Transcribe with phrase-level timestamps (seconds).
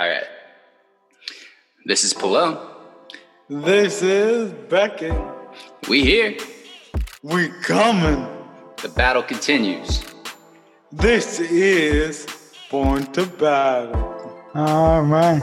[0.00, 0.24] All right.
[1.84, 2.74] This is Polo.
[3.50, 5.14] This is Beckett.
[5.90, 6.38] We here.
[7.22, 8.26] We coming.
[8.80, 10.02] The battle continues.
[10.90, 12.26] This is
[12.70, 14.40] Born to Battle.
[14.54, 15.42] All right,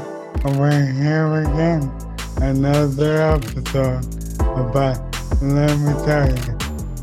[0.57, 1.91] we're here again.
[2.37, 4.01] Another episode.
[4.73, 4.97] But
[5.39, 6.57] let me tell you,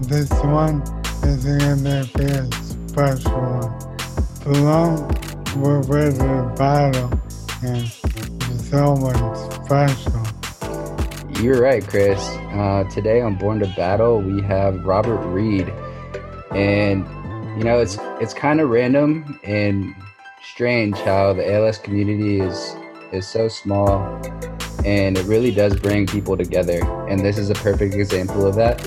[0.09, 0.83] this one
[1.23, 4.57] is gonna be a special one.
[4.57, 5.09] Alone,
[5.57, 7.11] we're ready to battle,
[11.43, 12.21] You're right, Chris.
[12.53, 15.71] Uh, today on Born to Battle, we have Robert Reed,
[16.51, 17.07] and
[17.57, 19.95] you know it's it's kind of random and
[20.43, 22.77] strange how the ALS community is
[23.13, 23.99] is so small,
[24.85, 26.85] and it really does bring people together.
[27.09, 28.87] And this is a perfect example of that.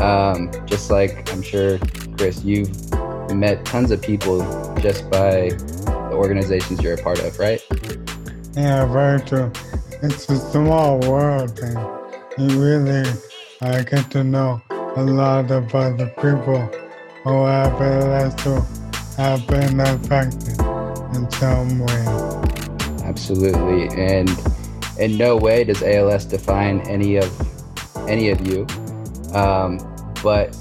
[0.00, 1.78] Um, just like I'm sure,
[2.18, 2.68] Chris, you've
[3.32, 4.40] met tons of people
[4.80, 5.56] just by
[6.16, 7.64] organizations you're a part of, right?
[8.56, 9.52] Yeah, very true.
[10.02, 11.78] It's a small world, and
[12.38, 13.08] you really
[13.62, 14.60] uh, get to know
[14.96, 16.60] a lot about the people
[17.22, 18.62] who have ALS who
[19.16, 20.58] have been affected
[21.14, 22.04] in some way.
[23.04, 24.30] Absolutely, and
[24.98, 27.30] in no way does ALS define any of
[28.08, 28.66] any of you.
[29.34, 29.78] Um,
[30.22, 30.56] but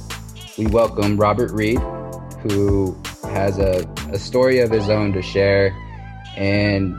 [0.57, 1.79] we welcome Robert Reed,
[2.41, 2.97] who
[3.35, 5.75] has a, a story of his own to share,
[6.37, 6.93] and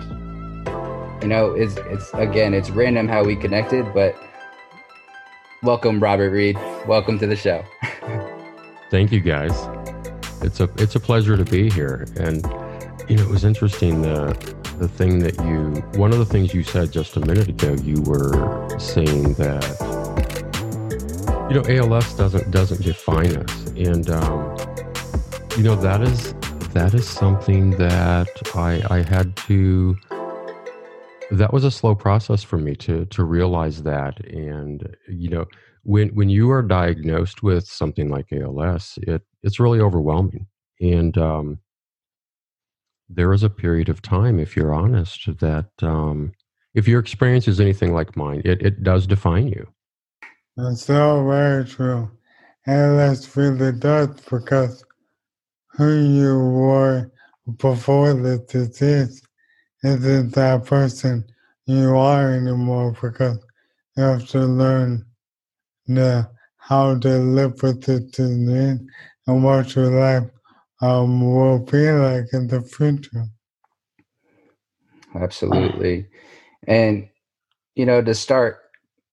[1.22, 4.14] you know, it's it's again, it's random how we connected, but
[5.62, 6.56] welcome, Robert Reed.
[6.86, 7.64] Welcome to the show.
[8.90, 9.52] Thank you, guys.
[10.42, 12.44] It's a it's a pleasure to be here, and
[13.08, 14.36] you know, it was interesting the
[14.78, 17.74] the thing that you one of the things you said just a minute ago.
[17.82, 19.64] You were saying that
[21.48, 24.75] you know ALS doesn't doesn't define us, and um,
[25.56, 26.34] you know that is
[26.74, 29.96] that is something that I I had to
[31.30, 34.22] that was a slow process for me to to realize that.
[34.26, 35.46] And you know
[35.82, 40.46] when when you are diagnosed with something like ALS it it's really overwhelming.
[40.78, 41.58] And um,
[43.08, 46.32] there is a period of time if you're honest that um,
[46.74, 49.66] if your experience is anything like mine it, it does define you.
[50.58, 52.10] That's so very true.
[52.66, 54.84] ALS really does because
[55.76, 57.10] who you were
[57.58, 59.22] before the disease
[59.84, 61.24] isn't that person
[61.66, 63.38] you are anymore because
[63.96, 65.04] you have to learn
[65.86, 68.80] the, how to live with the disease
[69.26, 70.30] and what your life
[70.80, 73.26] um, will be like in the future.
[75.14, 76.06] Absolutely,
[76.66, 77.08] and
[77.74, 78.58] you know, to start,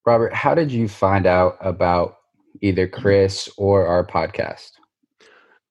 [0.05, 2.17] Robert, how did you find out about
[2.61, 4.71] either Chris or our podcast?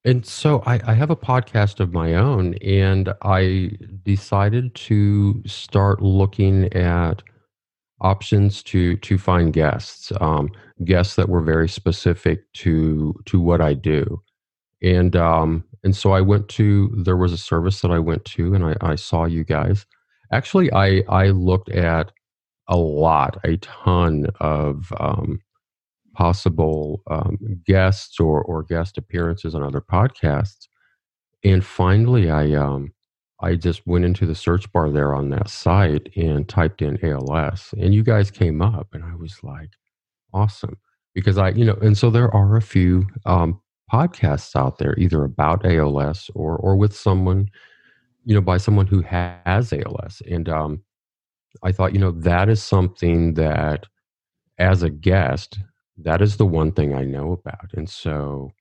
[0.05, 3.71] And so I, I have a podcast of my own, and I
[4.03, 7.23] decided to start looking at
[8.01, 10.51] options to to find guests, um,
[10.85, 14.21] guests that were very specific to to what I do,
[14.83, 18.55] and um, and so I went to there was a service that I went to,
[18.55, 19.87] and I, I saw you guys.
[20.33, 22.11] Actually, I I looked at
[22.69, 25.41] a lot, a ton of um,
[26.15, 30.69] possible um, guests or or guest appearances on other podcasts.
[31.45, 32.93] And finally, I um,
[33.41, 37.75] I just went into the search bar there on that site and typed in ALS,
[37.79, 39.71] and you guys came up, and I was like,
[40.33, 40.79] awesome,
[41.15, 43.61] because I you know, and so there are a few um,
[43.93, 47.49] podcasts out there either about ALS or or with someone,
[48.25, 50.83] you know, by someone who has ALS, and um,
[51.63, 53.87] I thought, you know, that is something that
[54.59, 55.59] as a guest
[56.05, 57.73] that is the one thing I know about.
[57.75, 58.53] And so,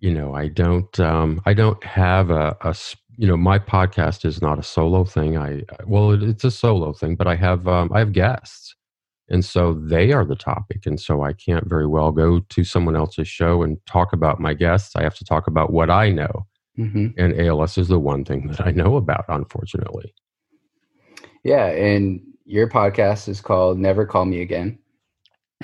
[0.00, 2.74] you know, I don't, um, I don't have a, a,
[3.16, 5.36] you know, my podcast is not a solo thing.
[5.36, 8.74] I, well, it, it's a solo thing, but I have, um, I have guests,
[9.28, 10.86] and so they are the topic.
[10.86, 14.54] And so I can't very well go to someone else's show and talk about my
[14.54, 14.96] guests.
[14.96, 16.46] I have to talk about what I know.
[16.78, 17.08] Mm-hmm.
[17.18, 20.14] And ALS is the one thing that I know about, unfortunately.
[21.44, 24.78] Yeah, and your podcast is called Never Call Me Again,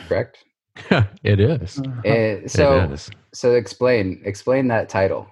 [0.00, 0.44] correct?
[1.22, 1.78] it is.
[2.04, 3.10] And so, it is.
[3.32, 5.28] so explain explain that title.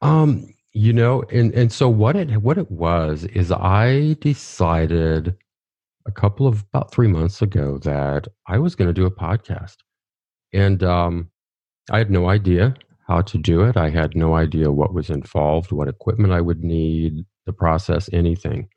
[0.00, 5.36] Um, you know, and and so what it what it was is I decided
[6.06, 9.76] a couple of about three months ago that I was going to do a podcast,
[10.52, 11.30] and um,
[11.90, 12.74] I had no idea
[13.06, 13.76] how to do it.
[13.76, 18.68] I had no idea what was involved, what equipment I would need, the process, anything.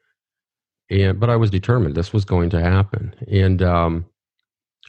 [0.90, 4.06] And but I was determined this was going to happen, and um,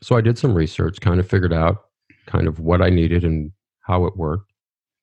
[0.03, 1.85] so I did some research, kind of figured out
[2.27, 4.53] kind of what I needed and how it worked.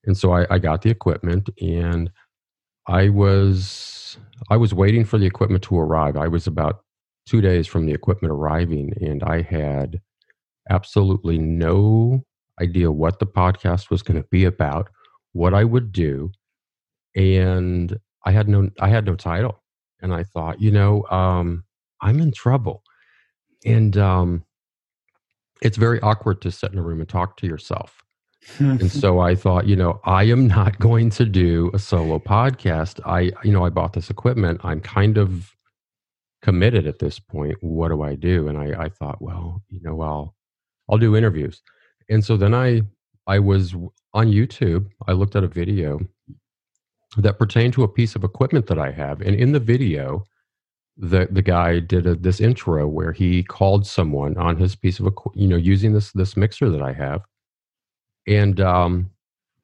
[0.05, 2.11] And so I, I got the equipment and
[2.87, 4.17] I was
[4.49, 6.15] I was waiting for the equipment to arrive.
[6.17, 6.81] I was about
[7.25, 9.99] two days from the equipment arriving, and I had
[10.69, 12.23] absolutely no
[12.61, 14.89] idea what the podcast was going to be about,
[15.33, 16.31] what I would do,
[17.15, 19.63] and I had no I had no title.
[20.01, 21.63] And I thought, you know, um,
[22.01, 22.83] I'm in trouble,
[23.65, 24.44] and um,
[25.61, 28.03] it's very awkward to sit in a room and talk to yourself.
[28.59, 32.99] and so I thought, you know, I am not going to do a solo podcast.
[33.05, 34.61] I, you know, I bought this equipment.
[34.63, 35.55] I'm kind of
[36.41, 37.57] committed at this point.
[37.61, 38.47] What do I do?
[38.47, 40.35] And I, I thought, well, you know, I'll,
[40.89, 41.61] I'll do interviews.
[42.09, 42.83] And so then I,
[43.25, 43.73] I was
[44.13, 44.89] on YouTube.
[45.07, 45.99] I looked at a video
[47.17, 50.23] that pertained to a piece of equipment that I have, and in the video,
[50.97, 55.13] the the guy did a, this intro where he called someone on his piece of
[55.33, 57.21] you know, using this this mixer that I have,
[58.27, 59.09] and um,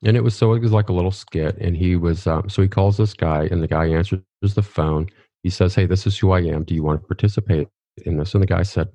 [0.03, 2.61] and it was so it was like a little skit, and he was um, so
[2.61, 5.07] he calls this guy, and the guy answers the phone.
[5.43, 6.63] He says, "Hey, this is who I am.
[6.63, 7.67] Do you want to participate
[8.05, 8.89] in this?" And the guy said,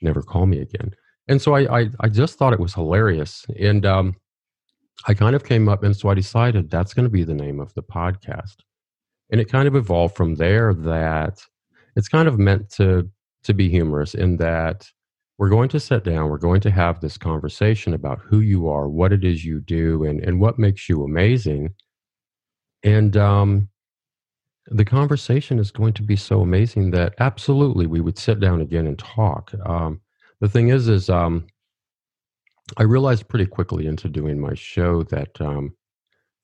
[0.00, 0.94] "Never call me again."
[1.28, 4.16] And so I I, I just thought it was hilarious, and um,
[5.08, 7.58] I kind of came up, and so I decided that's going to be the name
[7.58, 8.58] of the podcast,
[9.30, 10.72] and it kind of evolved from there.
[10.72, 11.44] That
[11.96, 13.08] it's kind of meant to
[13.42, 14.90] to be humorous in that
[15.38, 18.88] we're going to sit down we're going to have this conversation about who you are
[18.88, 21.74] what it is you do and, and what makes you amazing.
[22.82, 23.68] And um,
[24.66, 28.86] the conversation is going to be so amazing that absolutely we would sit down again
[28.86, 29.52] and talk.
[29.66, 30.00] Um,
[30.40, 31.46] the thing is is um,
[32.76, 35.74] i realized pretty quickly into doing my show that um,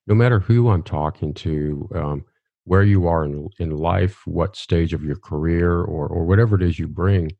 [0.05, 2.25] no matter who i'm talking to um,
[2.67, 6.61] where you are in, in life what stage of your career or, or whatever it
[6.61, 7.31] is you bring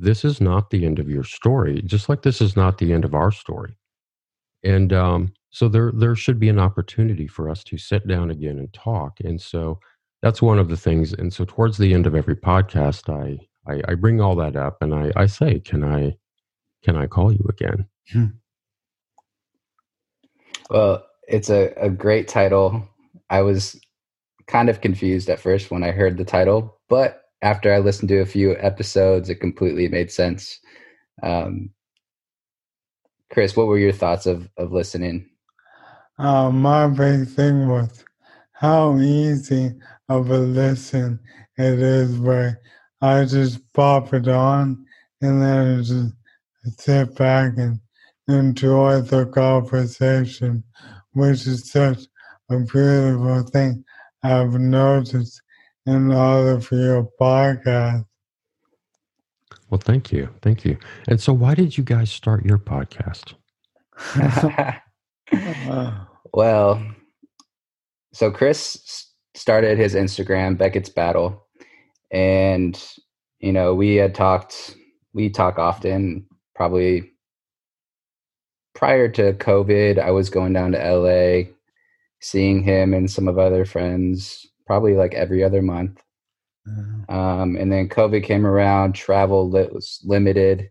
[0.00, 3.04] this is not the end of your story, just like this is not the end
[3.04, 3.76] of our story.
[4.64, 8.58] And um, so there there should be an opportunity for us to sit down again
[8.58, 9.20] and talk.
[9.20, 9.78] And so
[10.22, 11.12] that's one of the things.
[11.12, 13.38] And so towards the end of every podcast, I
[13.70, 16.16] I, I bring all that up and I, I say, can I
[16.82, 17.86] can I call you again?
[18.10, 18.26] Hmm.
[20.70, 22.88] Well, it's a, a great title.
[23.28, 23.78] I was
[24.50, 28.18] kind of confused at first when I heard the title, but after I listened to
[28.18, 30.58] a few episodes, it completely made sense.
[31.22, 31.70] Um,
[33.32, 35.30] Chris, what were your thoughts of of listening?
[36.18, 38.04] Uh, my big thing was
[38.52, 39.72] how easy
[40.08, 41.18] of a listen
[41.56, 42.60] it is where
[43.00, 44.84] I just pop it on
[45.22, 46.14] and then I just
[46.78, 47.80] sit back and
[48.28, 50.64] enjoy the conversation,
[51.12, 52.00] which is such
[52.50, 53.84] a beautiful thing
[54.22, 55.42] I've noticed
[55.86, 58.04] in all of your podcasts.
[59.70, 60.28] Well, thank you.
[60.42, 60.76] Thank you.
[61.08, 63.34] And so, why did you guys start your podcast?
[66.32, 66.84] well,
[68.12, 71.46] so Chris started his Instagram, Beckett's Battle.
[72.10, 72.82] And,
[73.38, 74.74] you know, we had talked,
[75.12, 77.12] we talk often, probably
[78.74, 79.98] prior to COVID.
[79.98, 81.50] I was going down to LA,
[82.20, 86.02] seeing him and some of other friends probably like every other month.
[86.68, 87.16] Uh-huh.
[87.16, 90.70] Um, and then COVID came around, travel was limited,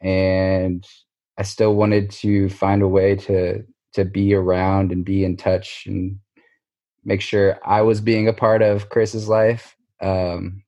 [0.00, 0.86] and
[1.36, 5.84] I still wanted to find a way to to be around and be in touch
[5.86, 6.18] and
[7.04, 9.76] make sure I was being a part of Chris's life.
[10.00, 10.62] Um,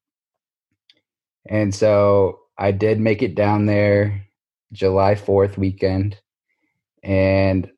[1.47, 4.27] and so I did make it down there
[4.73, 6.19] July 4th weekend.
[7.03, 7.71] And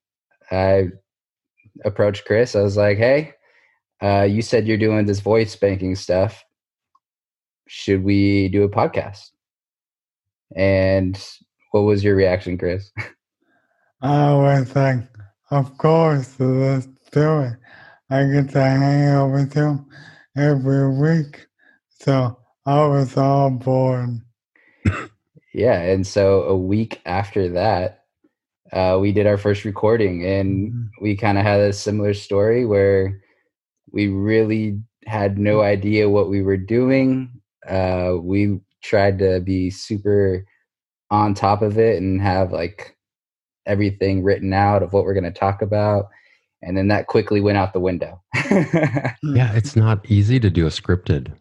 [0.50, 0.88] I
[1.84, 2.54] approached Chris.
[2.54, 3.34] I was like, hey,
[4.02, 6.44] uh, you said you're doing this voice banking stuff.
[7.66, 9.30] Should we do a podcast?
[10.54, 11.18] And
[11.72, 12.92] what was your reaction, Chris?
[14.02, 14.98] I was like,
[15.50, 17.54] of course, let's do it.
[18.10, 19.84] I get to hang out with you
[20.36, 21.46] every week.
[22.00, 24.20] So I was all bored.
[25.54, 25.80] yeah.
[25.80, 28.03] And so a week after that,
[28.72, 31.04] uh, we did our first recording and mm-hmm.
[31.04, 33.20] we kind of had a similar story where
[33.92, 37.30] we really had no idea what we were doing.
[37.68, 40.44] Uh, we tried to be super
[41.10, 42.96] on top of it and have like
[43.66, 46.06] everything written out of what we're going to talk about.
[46.62, 48.22] And then that quickly went out the window.
[48.50, 51.32] yeah, it's not easy to do a scripted.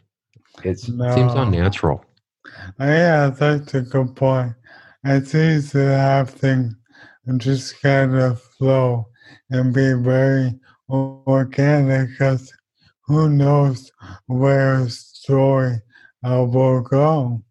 [0.64, 1.06] It's, no.
[1.10, 2.04] It seems unnatural.
[2.80, 4.54] Yeah, that's a good point.
[5.06, 6.76] It's easy to have things
[7.38, 9.08] just kind of flow
[9.50, 10.54] and be very
[10.90, 12.54] organic because
[13.06, 13.92] who knows
[14.28, 15.82] where a story
[16.24, 17.44] uh, will go.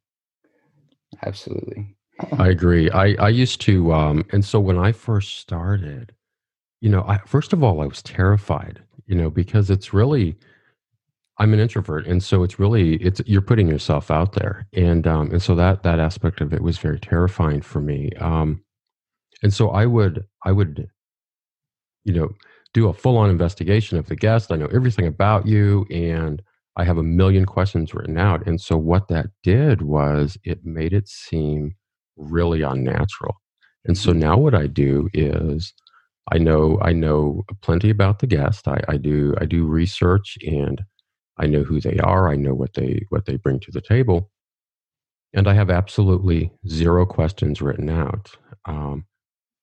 [1.25, 1.97] Absolutely.
[2.39, 2.91] I agree.
[2.91, 6.15] I, I used to, um, and so when I first started,
[6.81, 8.83] you know, I, first of all, I was terrified.
[9.07, 10.37] you know, because it's really,
[11.39, 15.31] I'm an introvert, and so it's really it's you're putting yourself out there, and um,
[15.31, 18.11] and so that that aspect of it was very terrifying for me.
[18.21, 18.63] Um,
[19.43, 20.89] and so I would I would,
[22.05, 22.31] you know,
[22.75, 24.53] do a full on investigation of the guest.
[24.53, 26.43] I know everything about you, and
[26.77, 28.47] I have a million questions written out.
[28.47, 31.75] And so what that did was it made it seem
[32.17, 33.37] really unnatural.
[33.85, 35.75] And so now what I do is
[36.31, 38.69] I know I know plenty about the guest.
[38.69, 40.81] I, I do I do research and
[41.39, 42.29] I know who they are.
[42.29, 44.31] I know what they what they bring to the table,
[45.35, 48.31] and I have absolutely zero questions written out.
[48.67, 49.07] Um,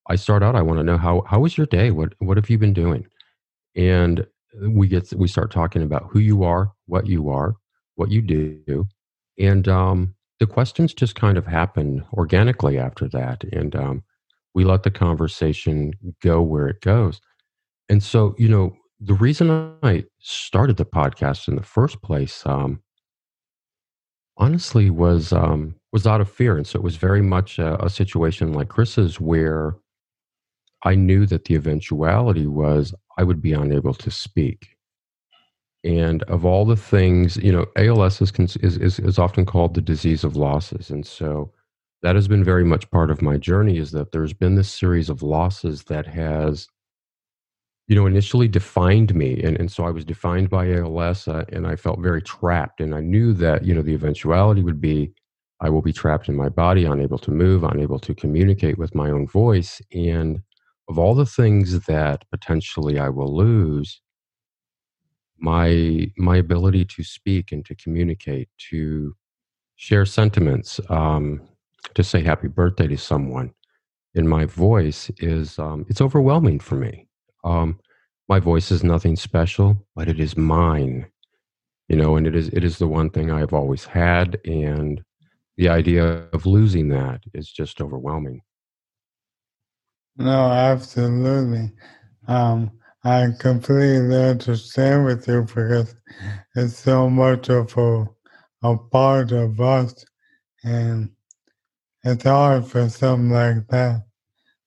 [0.09, 0.55] I start out.
[0.55, 1.91] I want to know how how was your day?
[1.91, 3.05] What what have you been doing?
[3.75, 4.25] And
[4.61, 7.55] we get we start talking about who you are, what you are,
[7.95, 8.87] what you do,
[9.37, 14.03] and um, the questions just kind of happen organically after that, and um,
[14.55, 17.21] we let the conversation go where it goes.
[17.87, 22.81] And so, you know, the reason I started the podcast in the first place, um,
[24.37, 27.89] honestly, was um, was out of fear, and so it was very much a, a
[27.89, 29.75] situation like Chris's, where
[30.83, 34.77] I knew that the eventuality was I would be unable to speak.
[35.83, 38.31] And of all the things, you know, ALS is,
[38.61, 40.89] is, is, is often called the disease of losses.
[40.89, 41.53] And so
[42.01, 45.09] that has been very much part of my journey is that there's been this series
[45.09, 46.67] of losses that has
[47.87, 51.67] you know initially defined me and, and so i was defined by als uh, and
[51.67, 55.11] i felt very trapped and i knew that you know the eventuality would be
[55.59, 59.09] i will be trapped in my body unable to move unable to communicate with my
[59.09, 60.41] own voice and
[60.89, 64.01] of all the things that potentially i will lose
[65.37, 69.15] my my ability to speak and to communicate to
[69.77, 71.41] share sentiments um,
[71.93, 73.53] to say happy birthday to someone
[74.15, 77.07] in my voice is um, it's overwhelming for me.
[77.43, 77.79] Um,
[78.27, 81.07] my voice is nothing special, but it is mine,
[81.87, 85.01] you know, and it is it is the one thing I've always had, and
[85.57, 88.41] the idea of losing that is just overwhelming.
[90.17, 91.73] No, absolutely.
[92.27, 92.71] Um,
[93.03, 95.95] I completely understand with you because
[96.55, 98.05] it's so much of a,
[98.63, 100.05] a part of us,
[100.63, 101.11] and
[102.03, 104.03] it's hard for something like that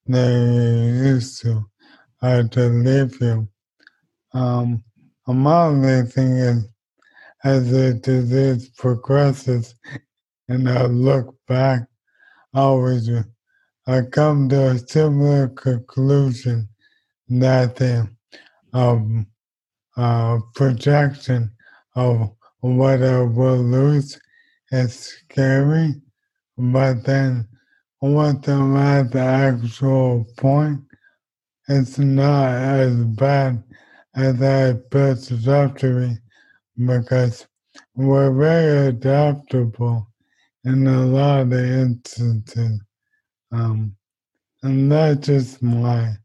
[0.06, 1.64] they used to
[2.22, 3.48] uh, to live you.
[4.34, 4.84] Um,
[5.26, 6.66] only thing is,
[7.44, 9.74] as the disease progresses
[10.48, 11.82] and I look back,
[12.54, 13.08] I always
[13.86, 16.68] I come to a similar conclusion
[17.28, 18.08] that the
[18.72, 19.26] um,
[19.96, 21.50] uh, projection
[21.94, 24.18] of what I will lose
[24.70, 25.94] is scary
[26.58, 27.48] but then
[28.00, 30.80] once I'm at the actual point,
[31.68, 33.62] it's not as bad
[34.14, 37.46] as I it up to be because
[37.94, 40.08] we're very adaptable
[40.64, 42.80] in a lot of instances.
[43.52, 43.96] Um,
[44.62, 46.16] and that's just my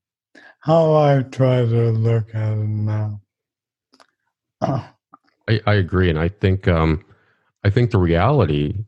[0.60, 3.22] how I try to look at it now.
[4.62, 7.04] I, I agree, and I think um,
[7.64, 8.86] I think the reality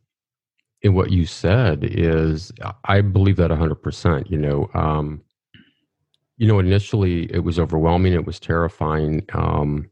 [0.82, 2.52] in what you said is
[2.86, 4.30] I believe that 100%.
[4.30, 5.22] You know, um,
[6.38, 8.14] you know, initially it was overwhelming.
[8.14, 9.26] It was terrifying.
[9.34, 9.90] Um,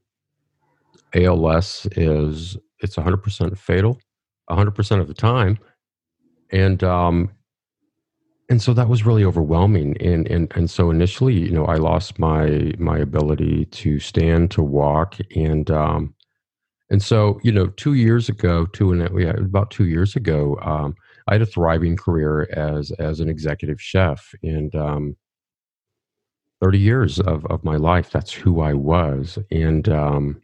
[1.13, 3.99] ALS is it's 100% fatal,
[4.49, 5.57] 100% of the time,
[6.51, 7.31] and um,
[8.49, 9.97] and so that was really overwhelming.
[10.01, 14.63] And and and so initially, you know, I lost my my ability to stand, to
[14.63, 16.13] walk, and um,
[16.89, 20.95] and so, you know, two years ago, two and yeah, about two years ago, um,
[21.27, 25.17] I had a thriving career as as an executive chef, and um,
[26.61, 30.41] thirty years of of my life, that's who I was, and um,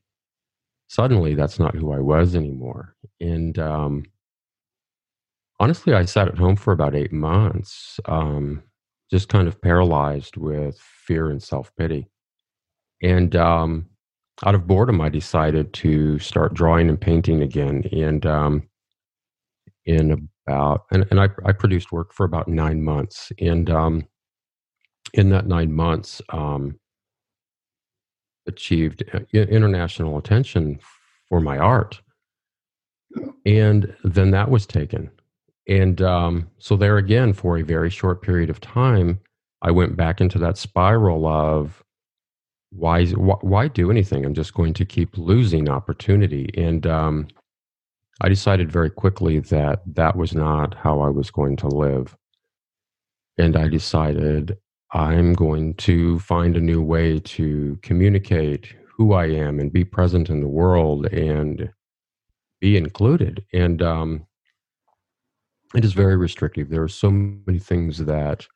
[0.88, 2.96] suddenly, that's not who I was anymore.
[3.22, 4.06] And um,
[5.64, 8.64] honestly, I sat at home for about eight months, um,
[9.10, 12.08] just kind of paralyzed with fear and self pity,
[13.02, 13.86] and um,
[14.46, 17.84] out of boredom, I decided to start drawing and painting again.
[17.94, 18.64] And um,
[19.86, 23.32] in about, and, and I, I produced work for about nine months.
[23.40, 24.06] And um,
[25.14, 26.80] in that nine months, um,
[28.48, 30.80] achieved uh, international attention
[31.30, 32.02] for my art.
[33.46, 35.10] And then that was taken.
[35.68, 39.20] And um, so, there again, for a very short period of time,
[39.62, 41.84] I went back into that spiral of
[42.72, 44.26] why, why do anything?
[44.26, 46.50] I'm just going to keep losing opportunity.
[46.58, 47.28] And um,
[48.22, 52.18] I decided very quickly that that was not how I was going to live.
[53.38, 54.58] And I decided
[54.92, 60.30] I'm going to find a new way to communicate who I am and be present
[60.30, 61.72] in the world and
[62.60, 63.44] be included.
[63.54, 64.26] And um,
[65.76, 66.70] it is very restrictive.
[66.70, 68.48] There are so many things that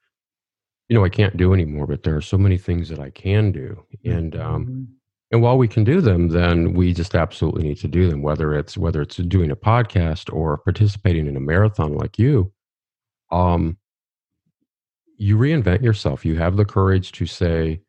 [0.89, 3.51] you know I can't do anymore, but there are so many things that I can
[3.51, 3.83] do.
[4.05, 4.83] And um, Mm-hmm.
[5.31, 8.21] and while we can do them, then we just absolutely need to do them.
[8.21, 12.51] Whether it's whether it's doing a podcast or participating in a marathon like you,
[13.31, 13.77] um,
[15.17, 16.25] you reinvent yourself.
[16.25, 17.81] You have the courage to say,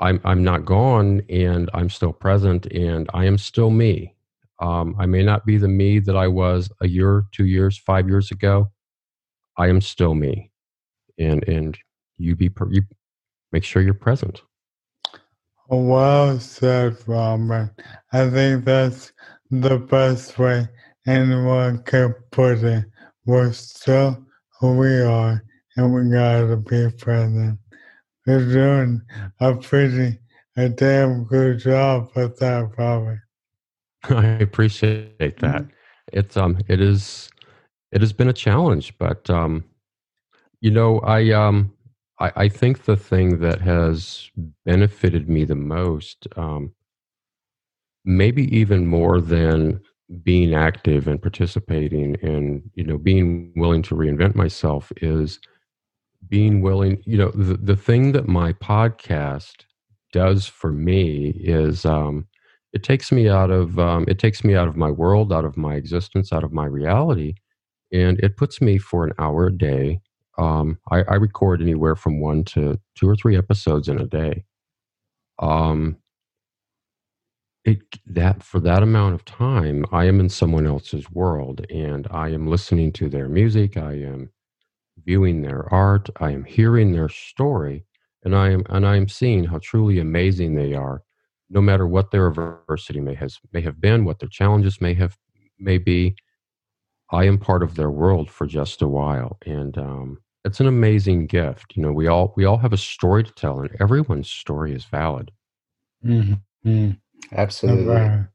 [0.00, 4.14] "I'm I'm not gone, and I'm still present, and I am still me."
[4.60, 8.08] Um, I may not be the me that I was a year, two years, five
[8.08, 8.70] years ago.
[9.56, 10.50] I am still me,
[11.18, 11.78] and and
[12.16, 12.82] you be you
[13.52, 14.42] make sure you're present.
[15.68, 17.74] Well said, Robert.
[18.12, 19.12] I think that's
[19.50, 20.68] the best way
[21.06, 22.84] anyone can put it.
[23.26, 24.24] We're still
[24.60, 25.44] who we are,
[25.76, 27.58] and we gotta be present.
[28.26, 29.02] You're doing
[29.40, 30.18] a pretty,
[30.56, 33.20] a damn good job with that, Robert.
[34.10, 35.66] I appreciate that.
[36.12, 37.30] It's um it is
[37.92, 39.64] it has been a challenge, but um
[40.60, 41.72] you know, I um
[42.20, 44.30] I, I think the thing that has
[44.66, 46.72] benefited me the most, um
[48.04, 49.80] maybe even more than
[50.22, 55.38] being active and participating and you know being willing to reinvent myself is
[56.28, 59.64] being willing you know the, the thing that my podcast
[60.12, 62.27] does for me is um
[62.72, 65.56] it takes me out of um, it takes me out of my world out of
[65.56, 67.34] my existence out of my reality
[67.92, 70.00] and it puts me for an hour a day
[70.38, 74.44] um, I, I record anywhere from one to two or three episodes in a day.
[75.40, 75.96] Um,
[77.64, 82.28] it that for that amount of time i am in someone else's world and i
[82.28, 84.30] am listening to their music i am
[85.04, 87.84] viewing their art i am hearing their story
[88.24, 91.02] and i am and i am seeing how truly amazing they are
[91.50, 95.16] no matter what their adversity may has may have been what their challenges may have
[95.58, 96.14] may be
[97.12, 101.26] i am part of their world for just a while and um, it's an amazing
[101.26, 104.74] gift you know we all we all have a story to tell and everyone's story
[104.74, 105.30] is valid
[106.04, 106.90] Mm-hmm.
[107.32, 107.86] Absolutely.
[107.86, 108.26] Right.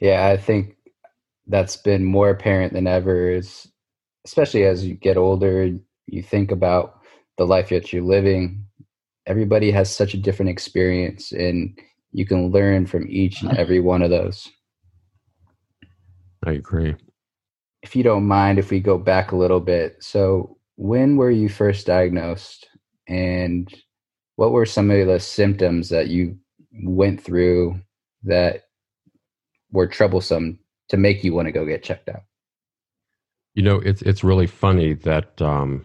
[0.00, 0.76] Yeah, I think
[1.46, 3.66] that's been more apparent than ever is
[4.24, 5.70] especially as you get older,
[6.06, 7.00] you think about
[7.38, 8.64] the life that you're living.
[9.26, 11.78] Everybody has such a different experience and
[12.12, 14.48] you can learn from each and every one of those.
[16.44, 16.94] i agree
[17.82, 20.02] If you don't mind if we go back a little bit.
[20.02, 22.68] So, when were you first diagnosed
[23.06, 23.68] and
[24.36, 26.38] what were some of the symptoms that you
[26.82, 27.80] went through
[28.24, 28.64] that
[29.72, 32.22] were troublesome to make you want to go get checked out?
[33.54, 35.84] You know, it's it's really funny that um,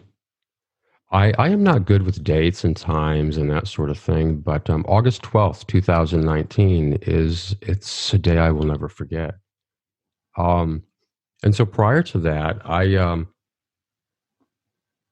[1.16, 4.40] I I am not good with dates and times and that sort of thing.
[4.40, 9.36] But um, August twelfth, two thousand nineteen, is it's a day I will never forget.
[10.36, 10.82] Um,
[11.42, 13.28] and so prior to that, I um,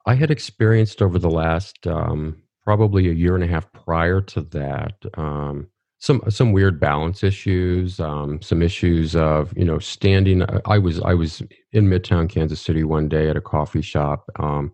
[0.05, 4.43] I had experienced over the last um, probably a year and a half prior to
[4.43, 5.69] that um,
[6.01, 10.45] some some weird balance issues, um, some issues of you know standing.
[10.67, 14.31] I was I was in Midtown Kansas City one day at a coffee shop.
[14.39, 14.71] Um,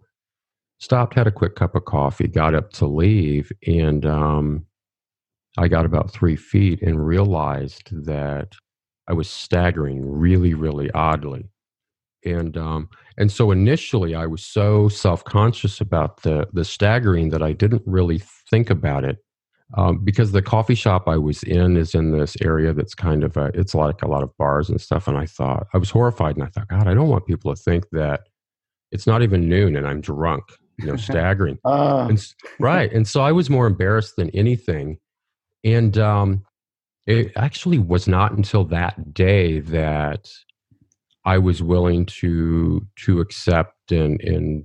[0.81, 4.66] stopped, had a quick cup of coffee, got up to leave, and um,
[5.59, 8.55] I got about three feet and realized that
[9.09, 11.51] I was staggering really, really oddly.
[12.25, 17.43] And um, and so initially, I was so self conscious about the the staggering that
[17.43, 19.19] I didn't really think about it
[19.77, 23.37] um, because the coffee shop I was in is in this area that's kind of
[23.37, 25.09] a, it's like a lot of bars and stuff.
[25.09, 27.62] And I thought I was horrified, and I thought, God, I don't want people to
[27.62, 28.23] think that
[28.93, 30.45] it's not even noon and I'm drunk,
[30.83, 31.59] you know, staggering.
[31.64, 32.27] Ah, And,
[32.59, 32.93] right.
[32.93, 34.99] And so I was more embarrassed than anything.
[35.64, 36.45] And um,
[37.07, 40.31] it actually was not until that day that
[41.25, 44.64] I was willing to to accept and and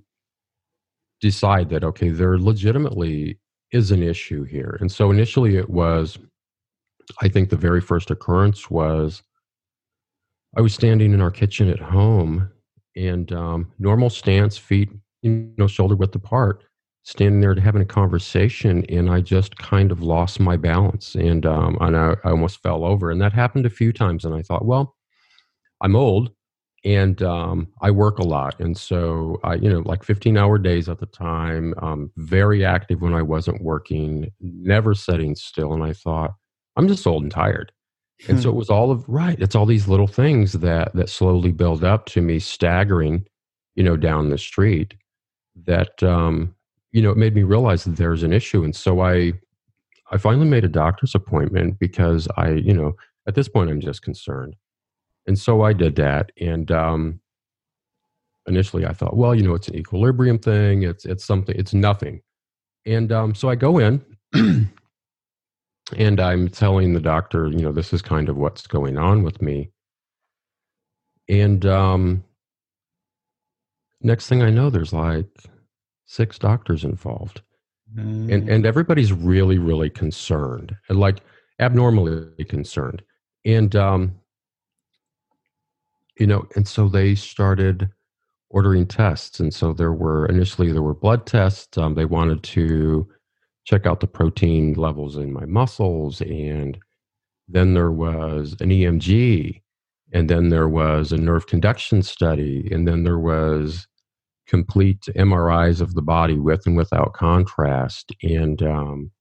[1.21, 3.39] decide that okay, there legitimately
[3.71, 4.77] is an issue here.
[4.79, 6.17] And so initially it was,
[7.21, 9.21] I think the very first occurrence was
[10.55, 12.49] I was standing in our kitchen at home
[12.95, 14.89] and um, normal stance, feet,
[15.25, 16.63] you know, shoulder width apart,
[17.03, 21.45] standing there to having a conversation, and I just kind of lost my balance and
[21.45, 23.11] um, and I, I almost fell over.
[23.11, 24.25] And that happened a few times.
[24.25, 24.95] And I thought, well,
[25.81, 26.31] I'm old
[26.83, 30.87] and um, I work a lot, and so I, you know, like 15 hour days
[30.87, 31.73] at the time.
[31.81, 35.73] Um, very active when I wasn't working, never sitting still.
[35.73, 36.35] And I thought,
[36.75, 37.71] I'm just old and tired.
[38.27, 39.39] And so it was all of right.
[39.39, 43.25] It's all these little things that that slowly build up to me staggering,
[43.75, 44.95] you know, down the street.
[45.63, 46.55] That um,
[46.91, 48.63] you know, it made me realize that there's an issue.
[48.63, 49.33] And so I
[50.11, 52.95] I finally made a doctor's appointment because I, you know,
[53.27, 54.55] at this point I'm just concerned.
[55.27, 56.31] And so I did that.
[56.39, 57.19] And um,
[58.47, 60.83] initially I thought, well, you know, it's an equilibrium thing.
[60.83, 61.55] It's it's something.
[61.57, 62.21] It's nothing.
[62.85, 64.01] And um, so I go in,
[65.97, 69.41] and I'm telling the doctor, you know, this is kind of what's going on with
[69.41, 69.71] me.
[71.27, 72.23] And um,
[74.01, 75.27] next thing I know, there's like
[76.05, 77.41] six doctors involved
[77.97, 78.51] and Mm.
[78.51, 81.19] and everybody's really really concerned and like
[81.59, 83.01] abnormally concerned
[83.45, 84.15] and um
[86.19, 87.89] you know and so they started
[88.49, 93.07] ordering tests and so there were initially there were blood tests um, they wanted to
[93.65, 96.77] check out the protein levels in my muscles and
[97.47, 99.61] then there was an emg
[100.15, 103.85] and then there was a nerve conduction study and then there was
[104.47, 109.11] complete MRIs of the body with and without contrast and um,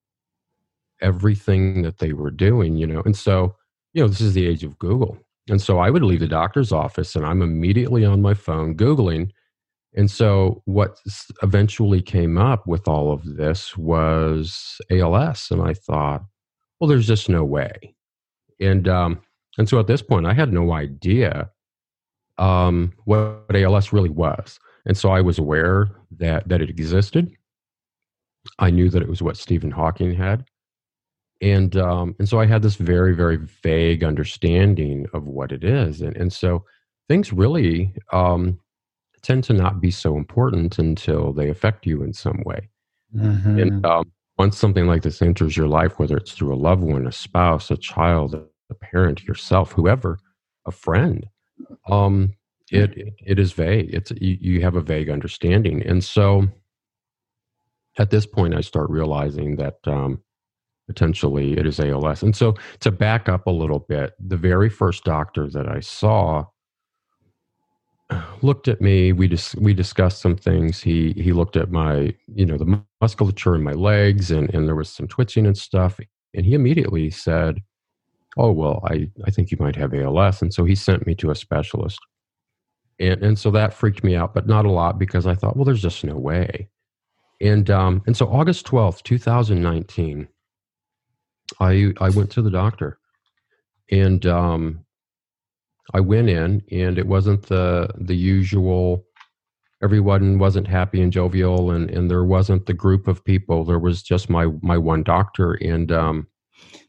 [1.03, 3.03] everything that they were doing, you know.
[3.05, 3.57] And so,
[3.93, 5.19] you know, this is the age of Google.
[5.49, 9.31] And so I would leave the doctor's office and I'm immediately on my phone Googling.
[9.97, 11.01] And so what
[11.43, 15.49] eventually came up with all of this was ALS.
[15.51, 16.23] And I thought,
[16.79, 17.97] well, there's just no way.
[18.61, 19.21] And um,
[19.59, 21.51] and so at this point, I had no idea
[22.39, 24.59] um, what ALS really was.
[24.87, 27.31] And so I was aware that that it existed.
[28.59, 30.45] I knew that it was what Stephen Hawking had,
[31.41, 36.03] and um, and so I had this very very vague understanding of what it is,
[36.03, 36.65] and and so
[37.09, 38.59] things really um,
[39.23, 42.69] tend to not be so important until they affect you in some way.
[43.17, 43.61] Mhm.
[43.61, 47.07] And um, once something like this enters your life, whether it's through a loved one,
[47.07, 48.35] a spouse, a child,
[48.75, 50.19] a parent, yourself, whoever,
[50.67, 51.27] a friend,
[51.91, 52.33] um,
[52.71, 53.93] it, it it is vague.
[53.93, 56.49] It's you, you have a vague understanding, and so
[57.99, 60.21] at this point, I start realizing that um,
[60.89, 62.23] potentially it is ALS.
[62.23, 66.47] And so to back up a little bit, the very first doctor that I saw
[68.43, 69.13] looked at me.
[69.13, 70.83] We dis- we discussed some things.
[70.83, 74.75] He he looked at my you know the musculature in my legs and and there
[74.75, 75.99] was some twitching and stuff.
[76.35, 77.63] And he immediately said
[78.37, 81.31] oh well i i think you might have als and so he sent me to
[81.31, 82.01] a specialist.
[83.01, 85.65] And and so that freaked me out but not a lot because i thought well
[85.65, 86.69] there's just no way.
[87.41, 90.29] And um and so august 12th 2019
[91.61, 92.99] i i went to the doctor.
[93.91, 94.85] And um
[95.93, 99.05] I went in and it wasn't the the usual
[99.83, 103.65] everyone wasn't happy and jovial and and there wasn't the group of people.
[103.65, 106.29] There was just my my one doctor and um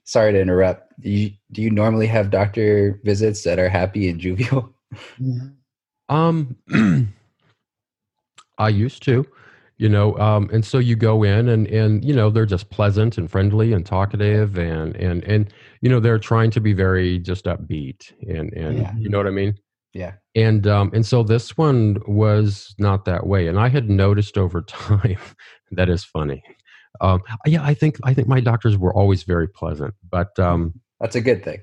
[0.05, 0.84] Sorry to interrupt.
[1.01, 4.73] Do you, do you normally have doctor visits that are happy and jovial?
[6.09, 6.55] um
[8.57, 9.25] I used to
[9.77, 13.17] you know um and so you go in and and you know they're just pleasant
[13.17, 17.45] and friendly and talkative and and and you know they're trying to be very just
[17.45, 18.93] upbeat and and Yeah.
[18.97, 19.55] you know what I mean
[19.93, 20.13] Yeah.
[20.35, 24.61] and um and so this one was not that way and i had noticed over
[24.67, 25.17] time
[25.71, 26.41] that is funny
[27.01, 31.15] um yeah i think i think my doctors were always very pleasant but um That's
[31.15, 31.61] a good thing.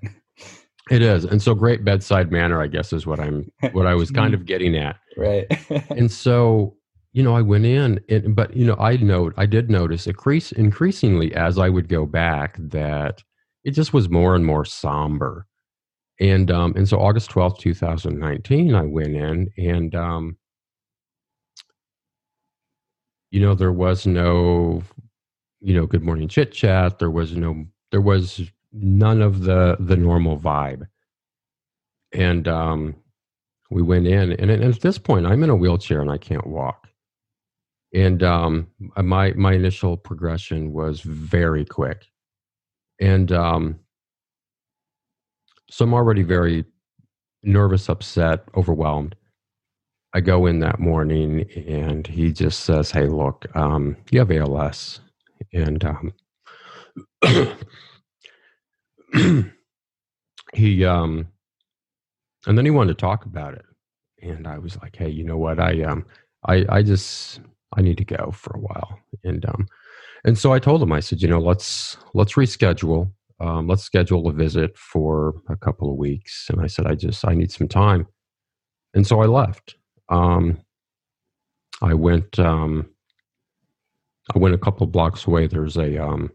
[0.90, 4.10] it is and so great bedside manner i guess is what i'm what i was
[4.10, 5.46] kind of getting at Right.
[5.90, 6.76] and so
[7.12, 10.50] you know i went in and, but you know i note i did notice increase
[10.50, 13.22] increasingly as i would go back that
[13.62, 15.46] it just was more and more somber
[16.18, 20.36] and um and so august 12th 2019 i went in and um
[23.30, 24.82] you know there was no
[25.60, 28.40] you know good morning chit chat there was no there was
[28.72, 30.86] none of the the normal vibe.
[32.12, 32.94] And um
[33.70, 36.88] we went in and, at this point i'm in a wheelchair and i can't walk.
[37.94, 42.06] And um my my initial progression was very quick.
[43.00, 43.80] And um
[45.70, 46.64] so i'm already very
[47.42, 49.16] nervous upset overwhelmed.
[50.14, 55.00] I go in that morning and he just says hey look um you have als
[55.52, 56.12] and um
[60.54, 61.26] he um
[62.46, 63.64] and then he wanted to talk about it.
[64.22, 65.60] And i was like hey you know what?
[65.60, 66.04] I um
[66.46, 67.40] i i just
[67.76, 68.98] i need to go for a while.
[69.24, 69.66] And um
[70.24, 73.10] and so i told him i said you know let's let's reschedule.
[73.40, 76.48] Um, let's schedule a visit for a couple of weeks.
[76.50, 78.06] And i said i just i need some time.
[78.94, 79.76] And so i left.
[80.08, 80.58] Um
[81.80, 82.88] i went um
[84.34, 85.46] i went a couple blocks away.
[85.48, 86.30] There's a um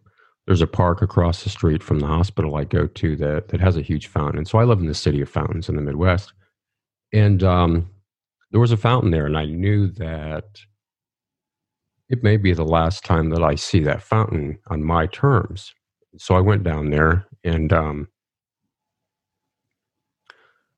[0.47, 3.75] there's a park across the street from the hospital I go to that that has
[3.75, 4.37] a huge fountain.
[4.37, 6.31] And so I live in the city of fountains in the Midwest.
[7.13, 7.89] And um,
[8.51, 10.45] there was a fountain there, and I knew that
[12.09, 15.73] it may be the last time that I see that fountain on my terms.
[16.17, 18.07] so I went down there and um,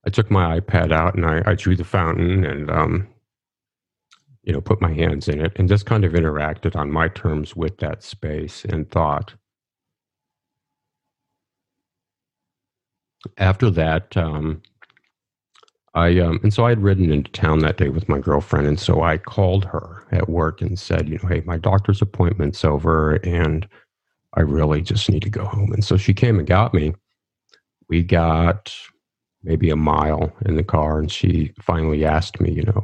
[0.05, 3.07] I took my iPad out and I, I drew the fountain and um,
[4.43, 7.55] you know put my hands in it and just kind of interacted on my terms
[7.55, 9.35] with that space and thought.
[13.37, 14.61] After that, um,
[15.93, 18.79] I um, and so I had ridden into town that day with my girlfriend, and
[18.79, 23.15] so I called her at work and said, you know, hey, my doctor's appointment's over,
[23.15, 23.67] and
[24.35, 25.73] I really just need to go home.
[25.73, 26.93] And so she came and got me.
[27.89, 28.73] We got
[29.43, 32.83] maybe a mile in the car, and she finally asked me, you know,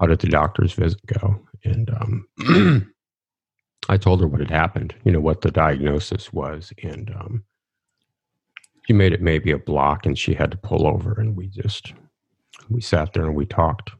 [0.00, 1.38] how did the doctor's visit go?
[1.64, 2.92] And um,
[3.88, 7.44] I told her what had happened, you know, what the diagnosis was, and um,
[8.86, 11.94] she made it maybe a block, and she had to pull over, and we just
[12.68, 13.90] we sat there and we talked.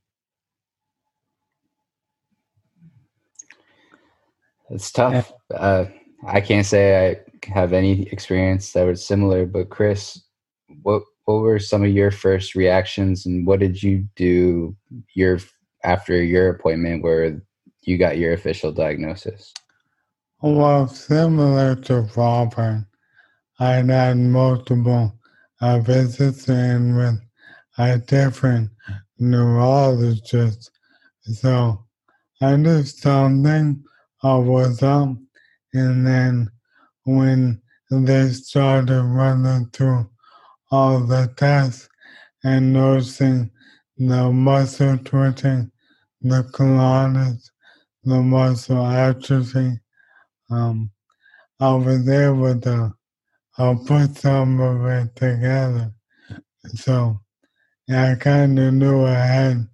[4.70, 5.33] It's tough.
[5.55, 5.87] Uh,
[6.27, 10.23] I can't say I have any experience that was similar, but Chris,
[10.83, 14.77] what what were some of your first reactions, and what did you do
[15.14, 15.38] your
[15.83, 17.42] after your appointment where
[17.83, 19.53] you got your official diagnosis?
[20.40, 22.87] Well, similar to Robert,
[23.61, 25.19] I'd had multiple
[25.61, 27.21] uh, visits and with
[27.79, 28.71] a different
[29.19, 30.71] neurologist.
[31.23, 31.85] So
[32.40, 33.85] I knew something
[34.23, 35.17] was up.
[35.73, 36.51] And then
[37.05, 40.09] when they started running through
[40.71, 41.88] all the tests
[42.43, 43.51] and noticing
[43.97, 45.71] the muscle twitching,
[46.21, 47.51] the clonus,
[48.03, 49.79] the muscle atrophy,
[50.51, 50.90] um,
[51.61, 52.95] I was able to
[53.59, 55.93] uh, put some of it together.
[56.75, 57.21] So
[57.90, 59.69] I kind of knew I had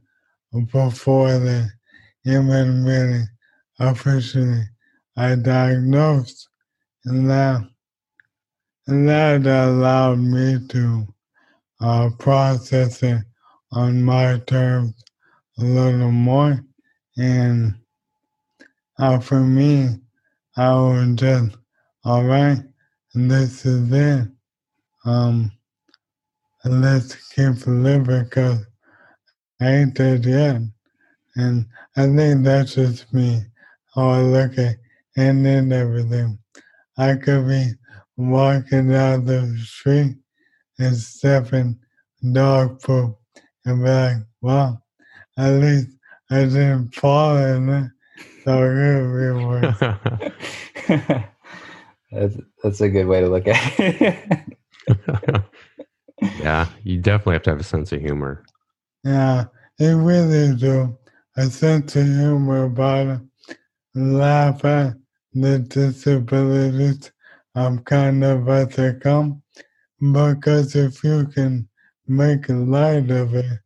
[0.72, 1.68] before the
[2.24, 3.24] even really
[3.78, 4.64] officially
[5.16, 6.48] I diagnosed,
[7.04, 7.62] and that
[8.86, 11.06] and that allowed me to
[11.80, 13.22] uh, process it
[13.72, 14.94] on my terms
[15.58, 16.60] a little more,
[17.16, 17.74] and
[18.98, 19.96] uh, for me,
[20.56, 21.56] I was just
[22.04, 22.58] all right,
[23.14, 24.28] and this is it.
[25.04, 25.50] Um,
[26.64, 28.66] and let's keep living because
[29.60, 30.60] I ain't dead yet.
[31.36, 33.42] And I think that's just me,
[33.94, 34.76] how I look at
[35.16, 36.38] and then everything.
[36.98, 37.72] I could be
[38.16, 40.16] walking down the street
[40.78, 41.78] and stepping
[42.32, 43.18] dog poop
[43.64, 44.82] and be like, well,
[45.38, 45.88] at least
[46.30, 47.90] I didn't fall in it.
[48.44, 49.30] So it could be
[50.98, 51.34] worse.
[52.12, 54.58] That's, that's a good way to look at it
[56.40, 58.44] yeah, you definitely have to have a sense of humor.
[59.04, 59.44] Yeah,
[59.78, 60.96] it really do.
[61.36, 63.56] A sense of humor about it.
[63.94, 64.94] Laugh at
[65.32, 67.10] the disabilities
[67.54, 69.42] of kind of as they come.
[70.00, 71.68] Because if you can
[72.06, 73.60] make light of it,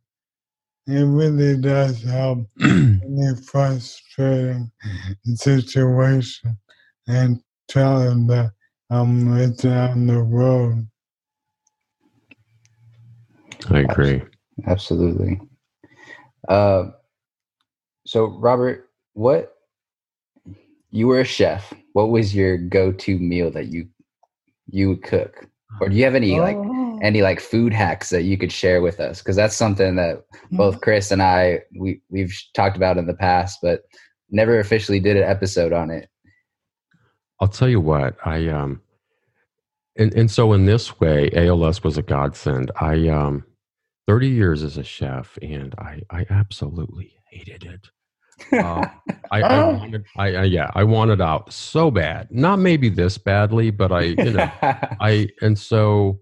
[0.87, 4.71] it really does help any frustrating
[5.23, 6.57] situation
[7.07, 8.51] and tell them that
[8.89, 10.87] I'm it's on the road.
[13.69, 14.21] I agree.
[14.67, 15.39] Absolutely.
[16.47, 16.85] Uh,
[18.05, 19.53] so, Robert, what
[20.91, 21.73] you were a chef?
[21.93, 23.87] What was your go-to meal that you
[24.67, 25.47] you would cook,
[25.81, 26.99] or do you have any like oh.
[27.01, 29.19] any like food hacks that you could share with us?
[29.19, 33.59] Because that's something that both Chris and I we we've talked about in the past,
[33.61, 33.81] but
[34.29, 36.09] never officially did an episode on it.
[37.39, 38.81] I'll tell you what I um
[39.97, 42.71] and and so in this way, ALS was a godsend.
[42.79, 43.45] I um,
[44.07, 47.87] thirty years as a chef, and I I absolutely hated it.
[48.51, 48.85] Uh,
[49.31, 49.77] I, I, oh.
[49.77, 52.27] wanted, I, I, yeah, I wanted out so bad.
[52.29, 56.19] Not maybe this badly, but I, you know, I, and so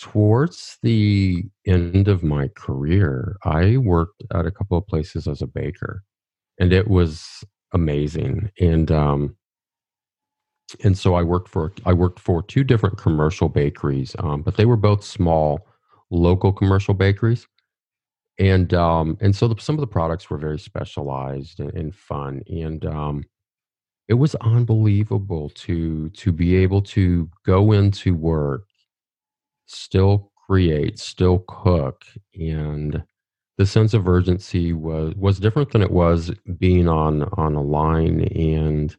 [0.00, 5.46] towards the end of my career, I worked at a couple of places as a
[5.46, 6.02] baker,
[6.58, 8.50] and it was amazing.
[8.58, 9.36] And um,
[10.82, 14.64] and so I worked for I worked for two different commercial bakeries, um, but they
[14.64, 15.66] were both small
[16.10, 17.46] local commercial bakeries,
[18.38, 22.42] and um, and so the, some of the products were very specialized and, and fun,
[22.48, 23.24] and um,
[24.08, 28.66] it was unbelievable to to be able to go into work,
[29.66, 33.02] still create, still cook, and
[33.56, 38.22] the sense of urgency was was different than it was being on on a line
[38.34, 38.96] and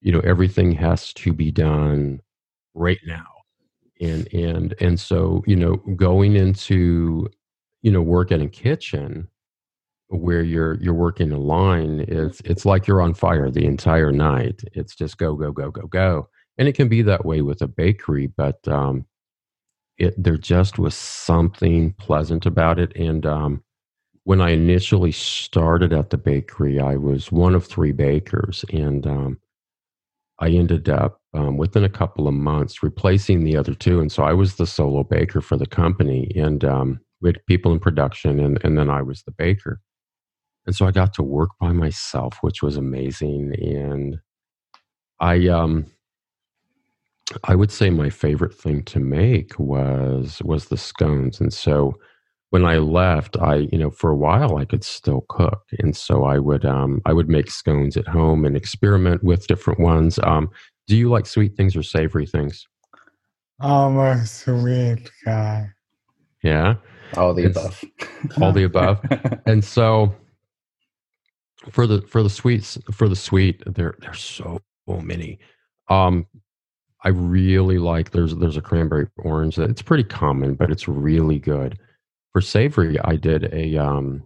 [0.00, 2.20] you know everything has to be done
[2.74, 3.26] right now.
[4.00, 7.28] And and and so you know going into
[7.82, 9.28] you know work in a kitchen
[10.08, 14.62] where you're you're working a line it's it's like you're on fire the entire night.
[14.72, 16.28] It's just go go go go go.
[16.58, 19.06] And it can be that way with a bakery, but um,
[19.98, 22.94] it there just was something pleasant about it.
[22.96, 23.62] And um,
[24.24, 29.38] when I initially started at the bakery, I was one of three bakers, and um,
[30.40, 34.22] I ended up um, within a couple of months replacing the other two, and so
[34.22, 38.40] I was the solo baker for the company, and um, we had people in production,
[38.40, 39.80] and and then I was the baker,
[40.66, 44.18] and so I got to work by myself, which was amazing, and
[45.20, 45.86] I um
[47.44, 51.94] I would say my favorite thing to make was was the scones, and so
[52.50, 56.24] when I left, I you know for a while I could still cook, and so
[56.24, 60.18] I would um, I would make scones at home and experiment with different ones.
[60.22, 60.50] Um,
[60.86, 62.66] do you like sweet things or savory things?
[63.60, 65.70] I'm a sweet guy.
[66.42, 66.76] Yeah,
[67.16, 68.42] All the It's- above.
[68.42, 69.00] all the above.
[69.46, 70.14] and so
[71.70, 75.38] for the for the sweets for the sweet, there there's so many.
[75.88, 76.26] Um,
[77.04, 81.38] I really like there's there's a cranberry orange that it's pretty common, but it's really
[81.38, 81.78] good.
[82.32, 84.22] For savory, I did a um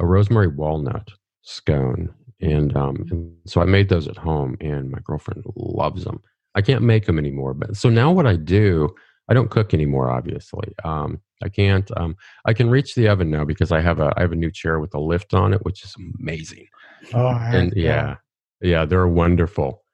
[0.00, 1.10] a rosemary walnut
[1.42, 6.22] scone, and um and so I made those at home, and my girlfriend loves them.
[6.54, 8.94] I can't make them anymore, but so now what I do,
[9.28, 10.10] I don't cook anymore.
[10.10, 11.90] Obviously, um, I can't.
[11.96, 14.50] Um, I can reach the oven now because I have a I have a new
[14.50, 16.66] chair with a lift on it, which is amazing
[17.14, 18.16] Oh, and yeah
[18.60, 19.84] yeah they're wonderful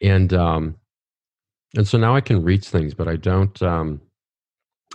[0.00, 0.76] and um
[1.76, 4.00] and so now i can reach things but i don't um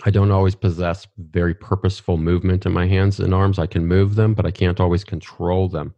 [0.04, 3.58] i don't always possess very purposeful movement in my hands and arms.
[3.58, 5.94] I can move them but i can't always control them.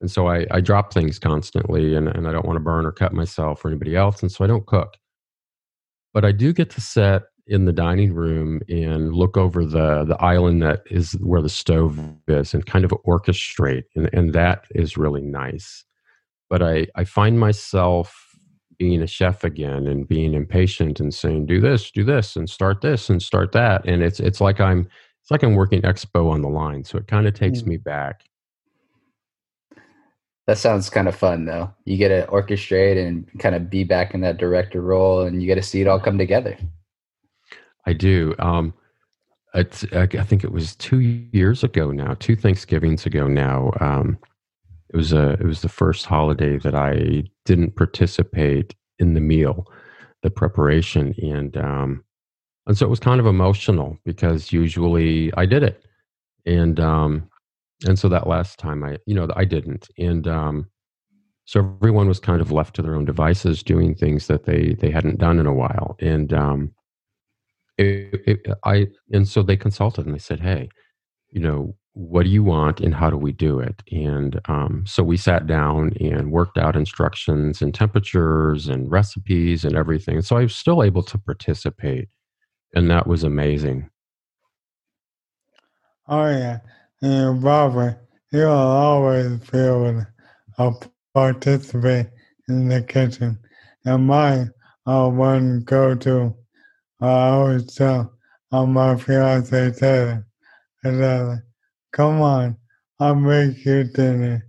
[0.00, 2.92] And so i i drop things constantly and, and i don't want to burn or
[2.92, 4.96] cut myself or anybody else and so i don't cook.
[6.14, 10.20] But i do get to sit in the dining room and look over the the
[10.22, 14.96] island that is where the stove is and kind of orchestrate and, and that is
[14.96, 15.84] really nice.
[16.50, 18.27] But i i find myself
[18.78, 22.80] being a chef again and being impatient and saying do this do this and start
[22.80, 24.88] this and start that and it's it's like i'm
[25.22, 27.70] it's like i'm working expo on the line so it kind of takes Hmm.
[27.70, 28.24] me back
[30.46, 31.74] That sounds kind of fun, though.
[31.84, 35.46] You get to orchestrate and kind of be back in that director role, and you
[35.46, 36.56] get to see it all come together.
[37.86, 38.34] I do.
[38.38, 38.72] Um,
[39.54, 43.72] it's, I I think it was two years ago now, two Thanksgivings ago now.
[43.80, 44.18] Um,
[44.92, 49.66] it was a it was the first holiday that I didn't participate in the meal,
[50.22, 52.04] the preparation, and um,
[52.66, 55.84] and so it was kind of emotional because usually I did it,
[56.46, 57.28] and um,
[57.86, 60.70] and so that last time I you know I didn't, and um,
[61.44, 64.90] so everyone was kind of left to their own devices, doing things that they they
[64.90, 66.72] hadn't done in a while, and um,
[67.76, 70.70] it, it, I and so they consulted and they said, "Hey,
[71.30, 75.02] you know, what do you want and how do we do it?" And um, so
[75.02, 80.22] we sat down and worked out instructions and temperatures and recipes and everything.
[80.22, 82.08] So I was still able to participate,
[82.74, 83.90] and that was amazing.
[86.06, 86.60] Oh yeah,
[87.02, 87.98] and Robert,
[88.30, 90.06] you'll always be able
[90.56, 92.06] to participate
[92.48, 93.38] in the kitchen.
[93.84, 94.46] And my
[94.86, 96.34] uh, one go-to,
[97.02, 98.14] uh, I always tell
[98.52, 100.26] my fiance Taylor,
[100.84, 101.38] I
[101.92, 102.56] "Come on,
[103.00, 104.44] I'll make you dinner."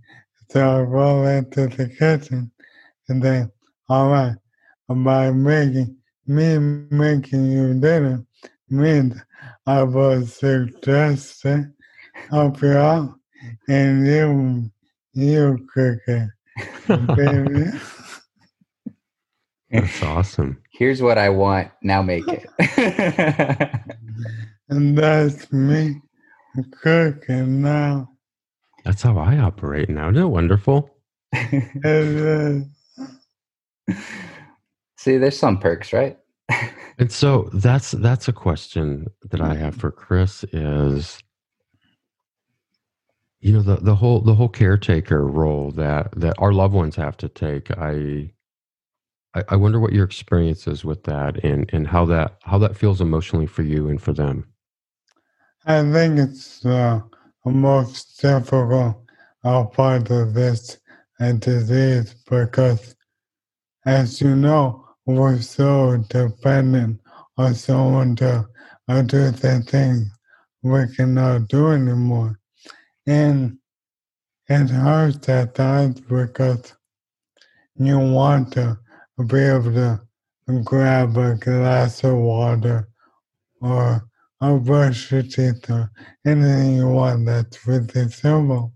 [0.50, 2.50] So I roll into the kitchen,
[3.08, 3.50] and then,
[3.88, 4.36] all right,
[4.88, 6.58] by making me
[6.90, 8.24] making you dinner
[8.68, 9.20] means
[9.66, 11.72] I was suggesting
[12.30, 13.14] help you out,
[13.68, 14.70] and you
[15.12, 16.28] you cook it,
[17.16, 17.70] baby.
[19.70, 20.62] That's awesome.
[20.72, 21.70] Here's what I want.
[21.82, 22.44] Now make it.
[24.68, 26.00] and that's me
[26.82, 28.10] cooking now.
[28.84, 30.10] That's how I operate now.
[30.10, 30.90] Isn't it wonderful?
[31.32, 32.66] It.
[34.96, 36.18] See, there's some perks, right?
[36.98, 41.18] And so that's that's a question that I have for Chris is
[43.40, 47.16] you know the the whole the whole caretaker role that that our loved ones have
[47.18, 47.70] to take.
[47.78, 48.30] I
[49.34, 52.76] I, I wonder what your experience is with that and and how that how that
[52.76, 54.46] feels emotionally for you and for them.
[55.66, 57.00] I think it's uh,
[57.44, 58.96] the most difficult
[59.42, 60.78] part of this
[61.20, 62.96] uh, disease because,
[63.84, 67.00] as you know, we're so dependent
[67.36, 68.48] on someone to
[68.88, 70.08] uh, do the things
[70.62, 72.38] we cannot do anymore.
[73.06, 73.58] And
[74.48, 76.74] it hurts at times because
[77.76, 78.78] you want to
[79.26, 80.00] be able to
[80.64, 82.88] grab a glass of water
[83.60, 84.09] or
[85.22, 85.90] teeth or
[86.24, 88.72] anything you want that's really simple.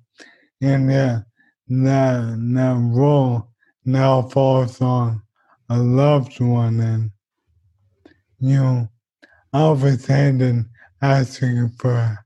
[0.60, 1.20] And yeah,
[1.68, 3.48] that, that role
[3.84, 5.22] now falls on
[5.70, 7.10] a loved one and
[8.38, 8.88] you
[9.52, 9.96] all of a
[11.00, 12.18] asking for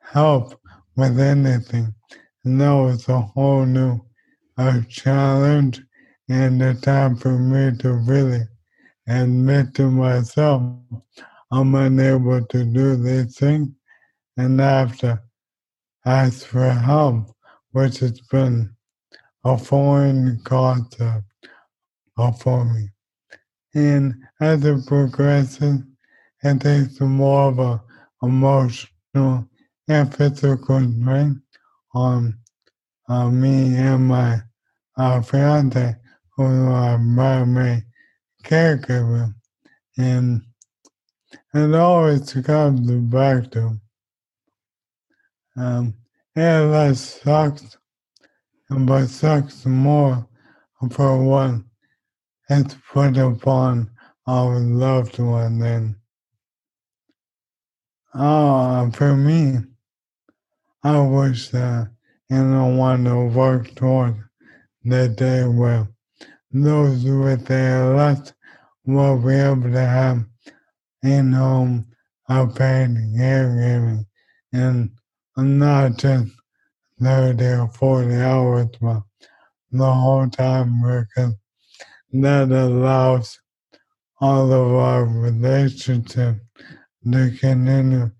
[0.00, 0.60] help
[0.96, 1.94] with anything.
[2.44, 4.00] And that was a whole new
[4.56, 5.82] uh, challenge
[6.28, 8.42] and a time for me to really
[9.08, 10.62] admit to myself
[11.54, 13.76] I'm unable to do this thing
[14.36, 15.22] and I have to
[16.04, 17.32] ask for help,
[17.70, 18.74] which has been
[19.44, 21.22] a foreign concept
[22.40, 22.88] for me.
[23.72, 25.82] And as it progresses,
[26.42, 27.82] it takes more of a
[28.20, 29.48] emotional
[29.86, 31.40] and physical strain
[31.94, 32.36] on
[33.08, 34.40] uh, me and my
[34.96, 35.94] uh, fiance,
[36.36, 36.42] who
[36.72, 37.84] are primary
[38.42, 39.32] caregiver.
[39.96, 40.42] And
[41.54, 43.80] it always comes back to
[45.56, 45.94] um,
[46.36, 47.76] ALS sucks,
[48.70, 50.26] but sucks more
[50.90, 51.64] for one
[52.50, 53.90] it's put upon
[54.26, 55.94] our loved one and
[58.14, 59.56] uh, for me,
[60.84, 61.90] I wish that
[62.30, 64.14] and want to work toward
[64.84, 65.88] the day where
[66.52, 68.32] those with ALS
[68.86, 70.24] will be able to have
[71.04, 71.86] in-home
[72.28, 74.06] paid caregiving
[74.52, 74.90] and
[75.36, 76.32] I'm not just
[77.02, 79.02] 30 or 40 hours, but
[79.72, 81.34] the whole time because
[82.12, 83.38] that allows
[84.20, 86.40] all of our relationships
[87.12, 88.10] to continue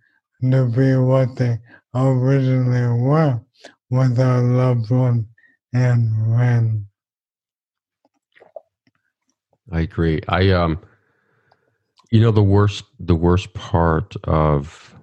[0.42, 1.58] to be what they
[1.94, 3.40] originally were
[3.90, 5.24] with our loved ones
[5.72, 6.84] and friends.
[9.72, 10.20] I agree.
[10.28, 10.78] I um
[12.14, 14.94] you know the worst the worst part of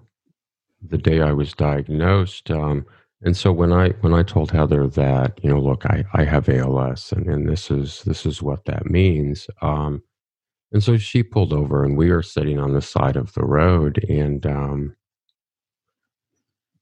[0.81, 2.85] the day I was diagnosed um
[3.21, 6.47] and so when I when I told Heather that you know look I I have
[6.47, 10.01] ALS and and this is this is what that means um
[10.71, 14.01] and so she pulled over and we were sitting on the side of the road
[14.07, 14.95] and um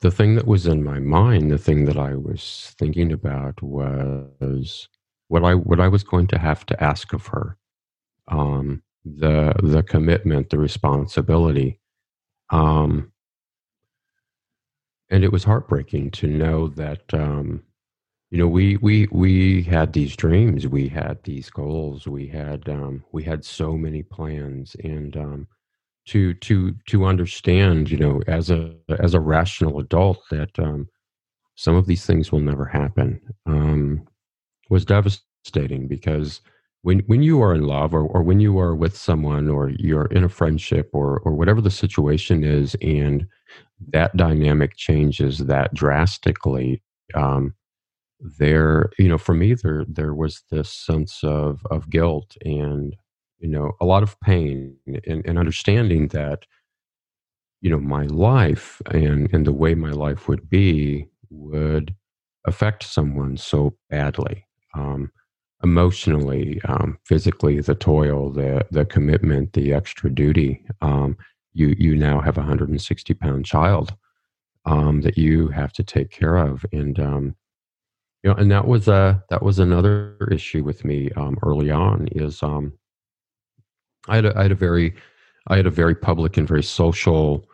[0.01, 4.89] the thing that was in my mind the thing that I was thinking about was
[5.27, 7.57] what I what I was going to have to ask of her
[8.27, 8.83] um
[9.17, 11.79] the the commitment the responsibility.
[12.51, 13.11] Um
[15.09, 17.63] and it was heartbreaking to know that um,
[18.31, 23.03] you know we we we had these dreams we had these goals we had um,
[23.11, 24.75] we had so many plans.
[24.83, 25.47] And um,
[26.07, 30.87] to to to understand you know as a as a rational adult that um,
[31.55, 34.07] some of these things will never happen um,
[34.69, 36.41] was devastating because
[36.83, 40.05] when when you are in love or, or when you are with someone or you're
[40.07, 43.27] in a friendship or or whatever the situation is and
[43.93, 46.81] that dynamic changes that drastically
[47.15, 47.53] um,
[48.39, 52.95] there you know for me there there was this sense of of guilt and
[53.39, 54.75] you know a lot of pain
[55.07, 56.45] and, and understanding that
[57.61, 61.95] you know my life and and the way my life would be would
[62.45, 64.45] affect someone so badly.
[64.73, 65.11] Um,
[65.63, 71.17] emotionally um, physically the toil the the commitment the extra duty um,
[71.53, 73.95] you you now have a 160 pound child
[74.65, 76.65] um, that you have to take care of.
[76.71, 77.35] And um,
[78.23, 82.07] you know and that was a that was another issue with me um, early on
[82.11, 82.73] is um,
[84.07, 84.93] I had a, I had a very
[85.47, 87.45] I had a very public and very social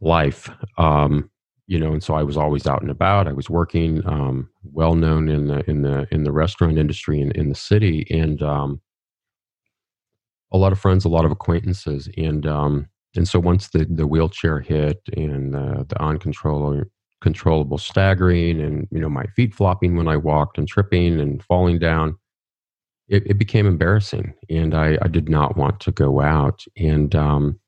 [0.00, 1.30] life um,
[1.66, 3.28] you know and so I was always out and about.
[3.28, 7.30] I was working um, well known in the in the in the restaurant industry in,
[7.32, 8.80] in the city and um,
[10.52, 14.06] a lot of friends a lot of acquaintances and um, and so once the, the
[14.06, 16.84] wheelchair hit and uh, the uncontrollable
[17.20, 21.78] controllable staggering and you know my feet flopping when I walked and tripping and falling
[21.78, 22.16] down,
[23.08, 26.64] it, it became embarrassing, and I, I did not want to go out.
[26.76, 27.58] And um,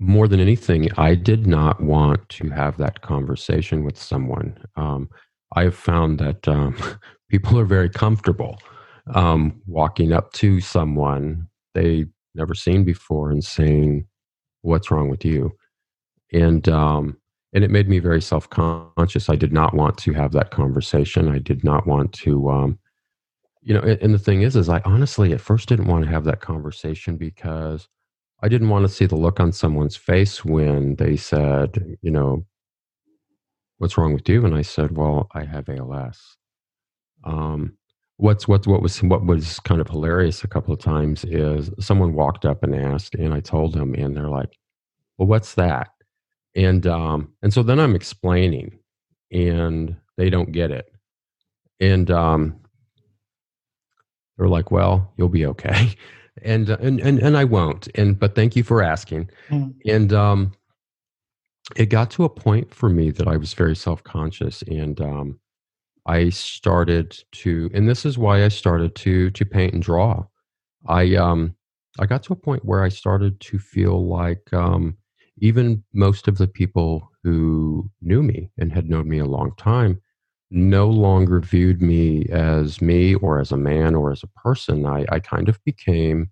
[0.00, 4.56] more than anything, I did not want to have that conversation with someone.
[4.74, 5.10] Um,
[5.54, 6.76] I have found that um,
[7.28, 8.58] people are very comfortable
[9.14, 14.06] um, walking up to someone they never seen before and saying,
[14.62, 15.52] "What's wrong with you?"
[16.32, 17.18] And um,
[17.52, 19.28] and it made me very self conscious.
[19.28, 21.28] I did not want to have that conversation.
[21.28, 22.78] I did not want to, um,
[23.60, 23.80] you know.
[23.80, 26.40] And, and the thing is, is I honestly at first didn't want to have that
[26.40, 27.86] conversation because
[28.42, 32.46] I didn't want to see the look on someone's face when they said, you know,
[33.78, 34.44] what's wrong with you?
[34.46, 36.36] And I said, well, I have ALS.
[37.24, 37.76] Um,
[38.18, 42.14] what's what what was what was kind of hilarious a couple of times is someone
[42.14, 44.58] walked up and asked and i told them and they're like
[45.18, 45.88] well what's that
[46.56, 48.78] and um and so then i'm explaining
[49.32, 50.92] and they don't get it
[51.80, 52.56] and um
[54.38, 55.94] They're like, "Well, you'll be okay,"
[56.42, 57.88] and uh, and and and I won't.
[57.94, 59.30] And but thank you for asking.
[59.48, 59.74] Mm.
[59.86, 60.52] And um,
[61.76, 65.38] it got to a point for me that I was very self conscious, and um,
[66.06, 70.24] I started to, and this is why I started to to paint and draw.
[70.86, 71.54] I um
[71.98, 74.96] I got to a point where I started to feel like um,
[75.38, 80.00] even most of the people who knew me and had known me a long time
[80.50, 84.84] no longer viewed me as me or as a man or as a person.
[84.84, 86.30] I, I kind of became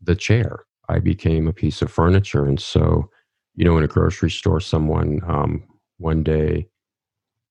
[0.00, 0.64] the chair.
[0.88, 2.46] I became a piece of furniture.
[2.46, 3.10] And so,
[3.54, 5.64] you know, in a grocery store, someone um,
[5.98, 6.68] one day,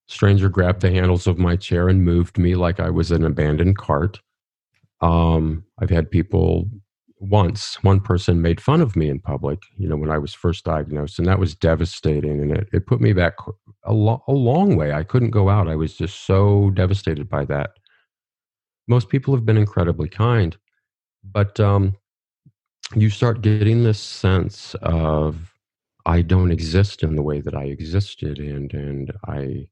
[0.08, 3.78] stranger grabbed the handles of my chair and moved me like I was an abandoned
[3.78, 4.22] cart.
[5.02, 6.70] Um, I've had people
[7.20, 10.66] once, one person made fun of me in public, you know, when I was first
[10.66, 12.42] diagnosed, and that was devastating.
[12.42, 13.34] And it, it put me back
[13.84, 14.94] a, lo- a long way.
[14.94, 15.68] I couldn't go out.
[15.68, 17.72] I was just so devastated by that.
[18.88, 20.56] Most people have been incredibly kind,
[21.24, 21.96] but um,
[22.96, 25.54] you start getting this sense of
[26.06, 29.68] I don't exist in the way that I existed, and and I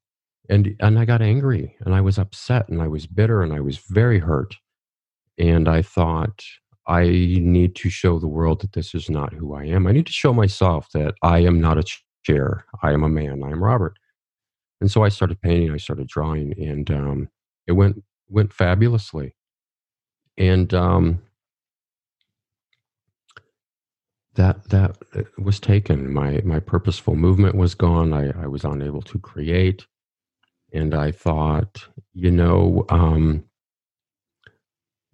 [0.49, 3.61] and and I got angry, and I was upset, and I was bitter, and I
[3.61, 4.57] was very hurt,
[5.37, 6.43] and I thought
[6.87, 9.87] I need to show the world that this is not who I am.
[9.87, 11.83] I need to show myself that I am not a
[12.23, 12.65] chair.
[12.83, 13.43] I am a man.
[13.43, 13.97] I am Robert.
[14.81, 15.71] And so I started painting.
[15.71, 17.29] I started drawing, and um,
[17.65, 19.35] it went went fabulously.
[20.37, 21.21] And um,
[24.35, 26.13] that that uh, was taken.
[26.13, 28.13] My my purposeful movement was gone.
[28.13, 29.87] I, I was unable to create,
[30.73, 33.45] and I thought, you know, um,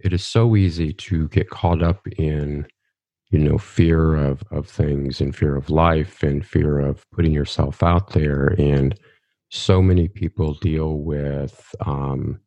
[0.04, 2.68] it is so easy to get caught up in
[3.30, 7.82] you know fear of of things and fear of life and fear of putting yourself
[7.82, 8.56] out there.
[8.60, 8.97] And
[9.49, 12.39] so many people deal with um,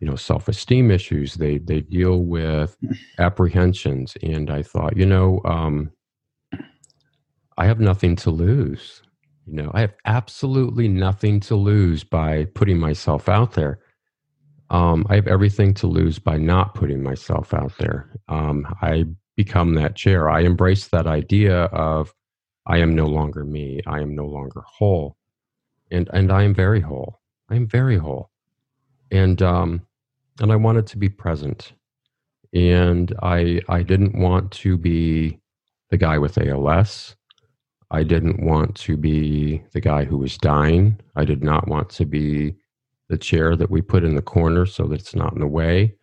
[0.00, 1.34] you know self-esteem issues.
[1.34, 2.76] They they deal with
[3.18, 4.16] apprehensions.
[4.22, 5.90] And i thought you know um,
[7.56, 9.02] i have nothing to lose.
[9.46, 13.80] You know i have absolutely nothing to lose by putting myself out there
[14.70, 18.10] um, I have everything to lose by not putting myself out there.
[18.28, 19.06] Um, I
[19.36, 20.28] become that chair.
[20.28, 22.12] I embrace that idea of
[22.66, 23.80] I am no longer me.
[23.86, 25.16] I am no longer whole,
[25.90, 27.20] and and I am very whole.
[27.48, 28.30] I am very whole,
[29.10, 29.86] and um,
[30.40, 31.72] and I wanted to be present,
[32.52, 35.38] and I I didn't want to be
[35.90, 37.16] the guy with ALS.
[37.90, 41.00] I didn't want to be the guy who was dying.
[41.16, 42.54] I did not want to be
[43.08, 45.94] the chair that we put in the corner so that it's not in the way.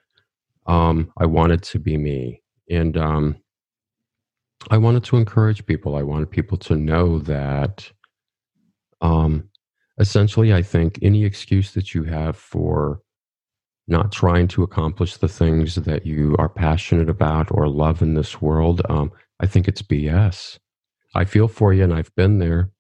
[0.68, 2.42] Um, I wanted to be me.
[2.70, 3.36] And um,
[4.72, 5.96] I wanted to encourage people.
[5.96, 7.92] I wanted people to know that
[9.02, 9.50] um,
[10.00, 13.02] essentially, I think any excuse that you have for
[13.88, 18.42] not trying to accomplish the things that you are passionate about or love in this
[18.42, 20.58] world, um, I think it's BS.
[21.14, 22.72] I feel for you and I've been there,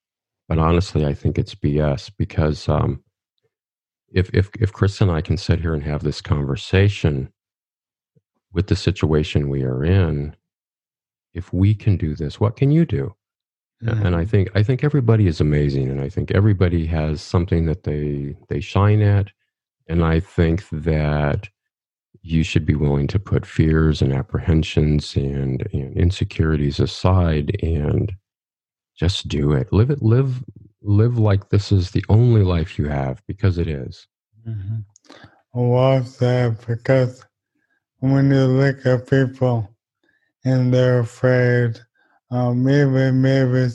[0.49, 3.03] but honestly, I think it's BS because um,
[4.15, 7.31] if if if Chris and I can sit here and have this conversation
[8.53, 10.35] with the situation we are in,
[11.33, 13.13] if we can do this, what can you do?
[13.83, 14.05] Mm-hmm.
[14.05, 17.83] And I think I think everybody is amazing, and I think everybody has something that
[17.83, 19.31] they they shine at,
[19.89, 21.49] and I think that
[22.21, 28.13] you should be willing to put fears and apprehensions and, and insecurities aside and
[28.97, 29.71] just do it.
[29.71, 30.01] Live it.
[30.01, 30.43] Live
[30.85, 34.07] live like this is the only life you have because it is.
[34.47, 36.03] Mm-hmm.
[36.05, 37.25] Said, because
[37.99, 39.69] when you look at people
[40.43, 41.79] and they're afraid,
[42.29, 43.69] um, maybe, maybe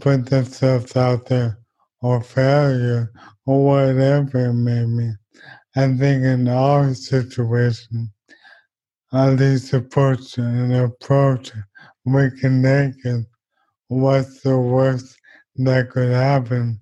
[0.00, 1.58] put themselves out there
[2.02, 3.12] or failure
[3.46, 5.10] or whatever it may be.
[5.76, 8.12] I think in our situation,
[9.12, 11.52] at least approach and approach
[12.04, 13.26] we can take it.
[13.88, 15.19] What's the worst
[15.56, 16.80] that could happen.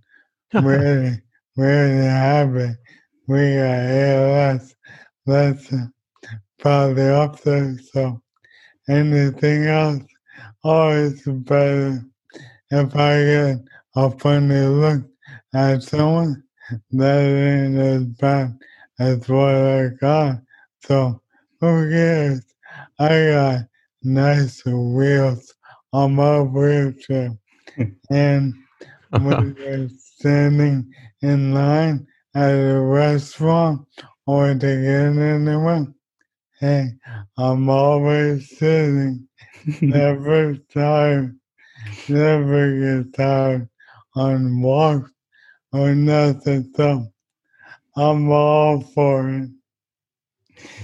[0.55, 1.21] really,
[1.57, 2.77] really happen.
[3.27, 4.75] We got ALS.
[5.27, 5.87] That's uh,
[6.59, 7.79] probably up there.
[7.93, 8.23] So
[8.89, 10.03] anything else,
[10.64, 12.05] oh, always better.
[12.71, 13.59] If I get
[13.97, 15.05] a funny look
[15.55, 16.43] at someone,
[16.93, 18.59] that ain't as bad
[18.99, 20.41] as what I got.
[20.85, 21.23] So
[21.61, 22.43] who cares?
[22.99, 23.61] I got
[24.03, 25.55] nice wheels
[25.93, 27.31] on my wheelchair.
[28.11, 28.55] And
[29.11, 33.87] when you're standing in line at a restaurant
[34.26, 35.87] or to get anywhere,
[36.61, 36.91] hey,
[37.37, 39.29] I'm always sitting,
[39.81, 41.39] never tired,
[42.09, 43.68] never get tired
[44.16, 45.11] on walks
[45.72, 46.72] or nothing.
[46.76, 47.07] So
[47.97, 49.51] I'm all for it.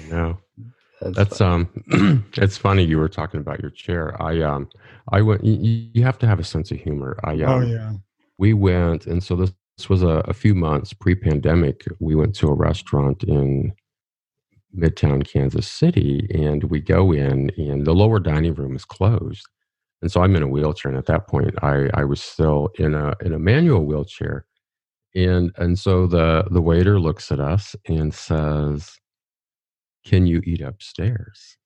[0.09, 0.38] No.
[1.01, 4.20] That's, That's um, it's funny you were talking about your chair.
[4.22, 4.68] I um,
[5.12, 5.44] I went.
[5.44, 7.18] You, you have to have a sense of humor.
[7.24, 7.92] I um, Oh yeah.
[8.38, 11.84] we went, and so this, this was a, a few months pre-pandemic.
[12.00, 13.74] We went to a restaurant in
[14.76, 19.46] Midtown Kansas City, and we go in, and the lower dining room is closed,
[20.02, 22.94] and so I'm in a wheelchair, and at that point, I I was still in
[22.94, 24.46] a in a manual wheelchair,
[25.14, 28.98] and and so the the waiter looks at us and says,
[30.05, 31.57] "Can you eat upstairs?"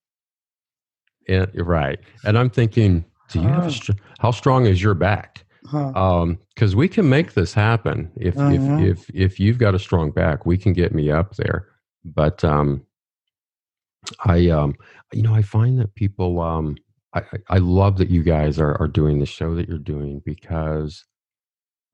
[1.29, 3.71] And right, and I'm thinking, do you have a Ah.
[3.71, 5.45] str- how strong is your back?
[5.67, 5.93] Huh.
[5.95, 8.53] um because we can make this happen if Uh-huh.
[8.53, 11.67] if if if you've got a strong back we can get me up there
[12.05, 12.83] but um
[14.25, 14.75] i um
[15.13, 16.77] you know i find that people um
[17.15, 20.23] i i I love that you guys are are doing the show that you're doing
[20.25, 21.05] because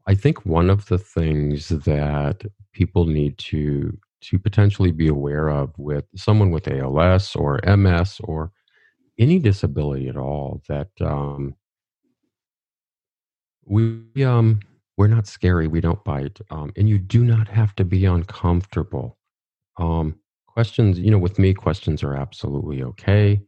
[0.07, 3.97] i think one of the things that people need to
[4.29, 8.53] to potentially be aware of with someone with als or ms or
[9.19, 11.55] any disability at all that um
[13.67, 14.61] we um
[14.97, 19.19] we're not scary we don't bite um and you do not have to be uncomfortable.
[19.79, 23.41] Um questions you know with me questions are absolutely okay.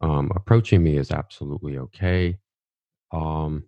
[0.00, 2.36] Um approaching me is absolutely okay.
[3.12, 3.64] Um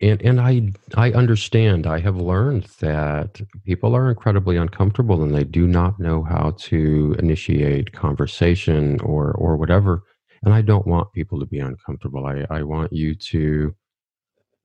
[0.00, 5.44] and and i i understand i have learned that people are incredibly uncomfortable and they
[5.44, 10.02] do not know how to initiate conversation or or whatever
[10.44, 13.74] and i don't want people to be uncomfortable i i want you to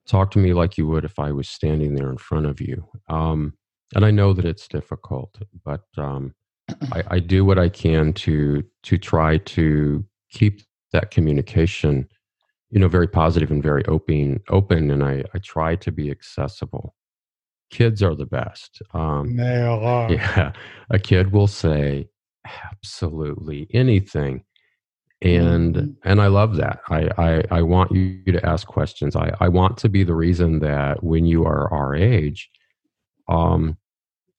[0.06, 2.88] talk to me like you would if I was standing there in front of you.
[3.10, 3.54] Um,
[3.94, 6.34] and I know that it's difficult, but um,
[6.92, 10.62] I, I do what I can to to try to keep
[10.92, 12.08] that communication,
[12.72, 14.42] you know, very positive and very open.
[14.50, 16.96] Open, and I I try to be accessible.
[17.70, 18.82] Kids are the best.
[18.94, 20.12] Um, They are.
[20.12, 20.54] yeah,
[20.90, 22.08] a kid will say
[22.64, 24.44] absolutely anything
[25.26, 25.96] and Mhm.
[26.06, 26.80] and i love that.
[26.90, 29.16] I, I i want you to ask questions.
[29.16, 32.50] I i want to be the reason that when you are our age
[33.28, 33.78] um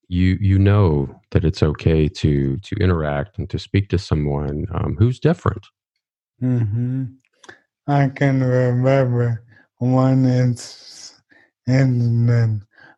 [0.09, 4.95] you you know that it's okay to to interact and to speak to someone um,
[4.99, 5.65] who's different.
[6.39, 7.03] Hmm
[7.87, 9.43] I can remember
[9.79, 11.13] one incident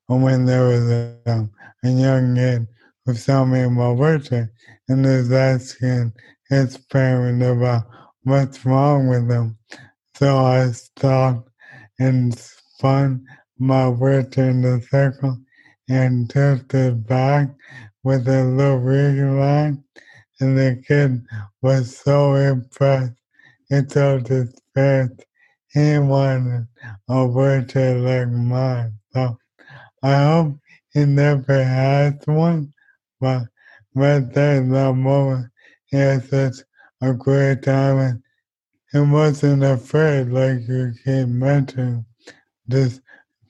[0.07, 1.49] when there was a,
[1.83, 2.67] a young kid
[3.05, 4.51] who saw me in my wheelchair
[4.87, 6.13] and was asking
[6.49, 7.83] his parent about
[8.23, 9.57] what's wrong with him.
[10.15, 11.49] So I stopped
[11.99, 13.25] and spun
[13.57, 15.37] my wheelchair in a circle
[15.89, 17.49] and tilted back
[18.03, 19.83] with a little line,
[20.39, 21.25] and the kid
[21.61, 23.13] was so impressed.
[23.69, 25.23] He told his parents
[25.71, 26.67] he wanted
[27.07, 28.93] a wheelchair like mine.
[29.13, 29.37] So
[30.01, 30.57] I hope
[30.93, 32.73] he never has one,
[33.19, 33.43] but
[33.93, 35.51] right there in that moment,
[35.91, 36.55] he had such
[37.01, 38.23] a great time and
[38.91, 42.05] he wasn't afraid like you keep mentioning,
[42.67, 43.01] just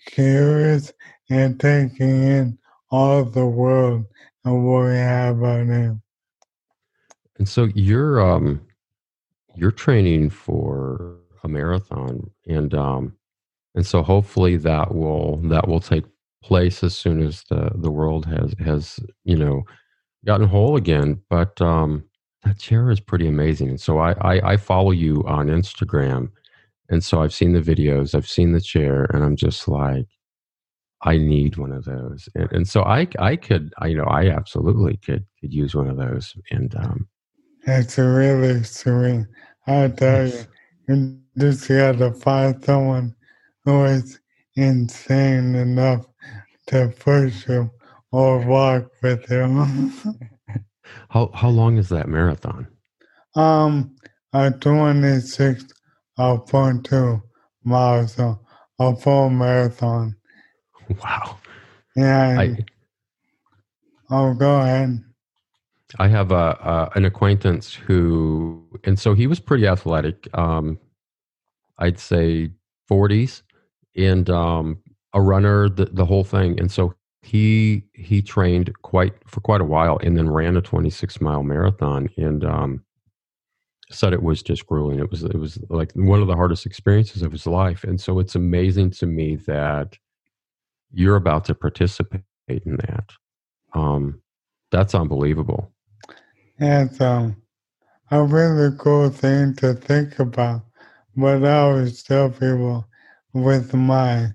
[0.06, 0.92] curious
[1.30, 2.58] and taking in
[2.92, 4.06] all the world
[4.46, 6.00] and what we have out there.
[7.38, 8.62] and so you're um
[9.56, 13.14] you're training for a marathon and um
[13.76, 16.06] and so hopefully that will that will take
[16.44, 19.64] place as soon as the the world has has you know
[20.26, 21.22] gotten whole again.
[21.30, 22.04] But um
[22.44, 26.32] that chair is pretty amazing and so I, I i follow you on instagram
[26.90, 30.08] and so i've seen the videos i've seen the chair and i'm just like
[31.04, 34.30] i need one of those and, and so i i could I, you know i
[34.30, 37.08] absolutely could could use one of those and um
[37.68, 39.26] It's really sweet.
[39.68, 40.46] I tell you,
[40.88, 43.16] you just gotta find someone
[43.66, 44.20] who is
[44.56, 46.06] insane enough
[46.68, 47.70] to push you
[48.12, 49.92] or walk with you.
[51.10, 52.68] how how long is that marathon
[53.36, 53.96] um,
[54.34, 55.66] a 26
[56.18, 57.22] or 0.2
[57.64, 58.40] miles, so
[58.80, 60.16] a full marathon.
[61.04, 61.38] wow
[61.96, 62.58] Yeah, i
[64.10, 65.04] oh, go ahead.
[65.98, 70.28] I have a, a an acquaintance who, and so he was pretty athletic.
[70.38, 70.80] Um,
[71.80, 72.52] I'd say
[72.88, 73.44] forties,
[73.96, 74.80] and um,
[75.14, 76.60] a runner, the the whole thing.
[76.60, 80.90] And so he he trained quite for quite a while, and then ran a twenty
[80.90, 82.84] six mile marathon, and um,
[83.92, 85.00] said it was just grueling.
[85.00, 87.84] It was it was like one of the hardest experiences of his life.
[87.84, 89.98] And so it's amazing to me that
[90.92, 93.12] you're about to participate in that.
[93.74, 94.22] Um,
[94.72, 95.72] that's unbelievable.
[96.60, 97.42] It's um,
[98.12, 100.62] a really cool thing to think about.
[101.16, 102.88] But I always tell people
[103.34, 104.34] with my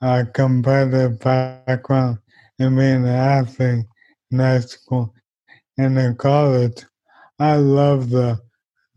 [0.00, 2.18] uh, competitive background
[2.58, 3.62] and being an athlete
[4.30, 5.14] in high school
[5.76, 6.84] and in college,
[7.38, 8.40] I love the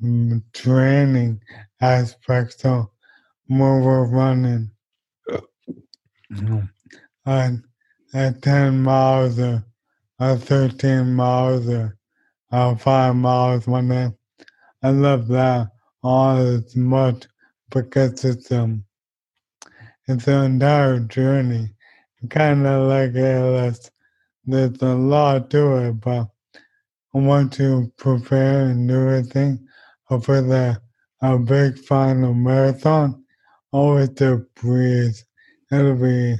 [0.02, 1.42] mm, training
[1.82, 2.88] aspect of
[3.48, 4.72] mobile running.
[7.26, 7.54] At,
[8.14, 9.64] at 10 miles or,
[10.20, 11.98] or 13 miles or,
[12.52, 14.12] or 5 miles one day.
[14.82, 15.70] I love that
[16.04, 17.28] all as much
[17.70, 18.86] because it's um
[20.08, 21.74] it's an entire journey.
[22.30, 23.90] Kind of like ALS.
[24.46, 26.28] There's a lot to it, but
[27.14, 29.68] I want to prepare and do everything
[30.08, 30.82] for the
[31.22, 33.24] a big final marathon.
[33.72, 35.16] Always to breathe.
[35.72, 36.36] It'll be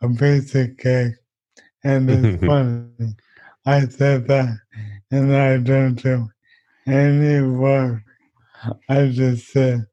[0.00, 1.14] a piece of cake.
[1.84, 3.14] And it's funny.
[3.66, 4.56] I said that
[5.10, 6.28] and I don't do
[6.86, 8.02] any work.
[8.88, 9.86] I just said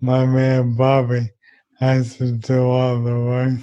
[0.00, 1.30] my man Bobby
[1.78, 3.60] has to do all the work.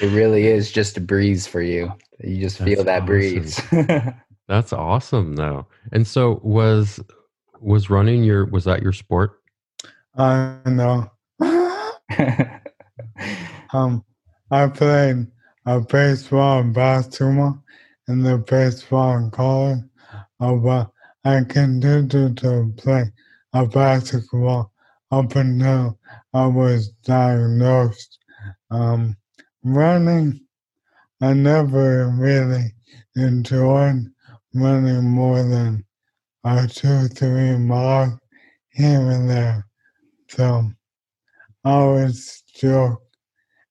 [0.00, 1.92] It really is just a breeze for you.
[2.18, 3.06] You just feel that awesome.
[3.06, 3.60] breeze.
[4.48, 5.66] That's awesome though.
[5.92, 7.00] And so was
[7.60, 9.40] was running your was that your sport?
[10.16, 11.10] I know.
[13.72, 14.04] um,
[14.50, 15.26] I played
[15.66, 17.62] uh, baseball and basketball
[18.08, 19.78] in the baseball and college,
[20.40, 20.90] uh, but
[21.24, 23.04] I continued to play
[23.52, 24.72] uh, basketball
[25.10, 25.98] up until
[26.34, 28.18] I was diagnosed.
[28.70, 29.16] Um,
[29.62, 30.40] running,
[31.22, 32.74] I never really
[33.14, 34.06] enjoyed
[34.52, 35.84] running more than
[36.42, 38.18] uh, two, three miles
[38.72, 39.66] here and there.
[40.28, 40.70] So
[41.64, 43.00] I always joke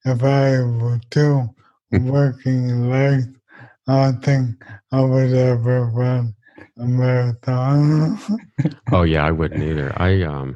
[0.05, 1.47] if I were too
[1.91, 3.28] working legs,
[3.88, 6.34] I don't think I would ever run
[6.78, 8.20] a marathon.
[8.91, 9.91] Oh yeah, I wouldn't either.
[9.97, 10.55] I um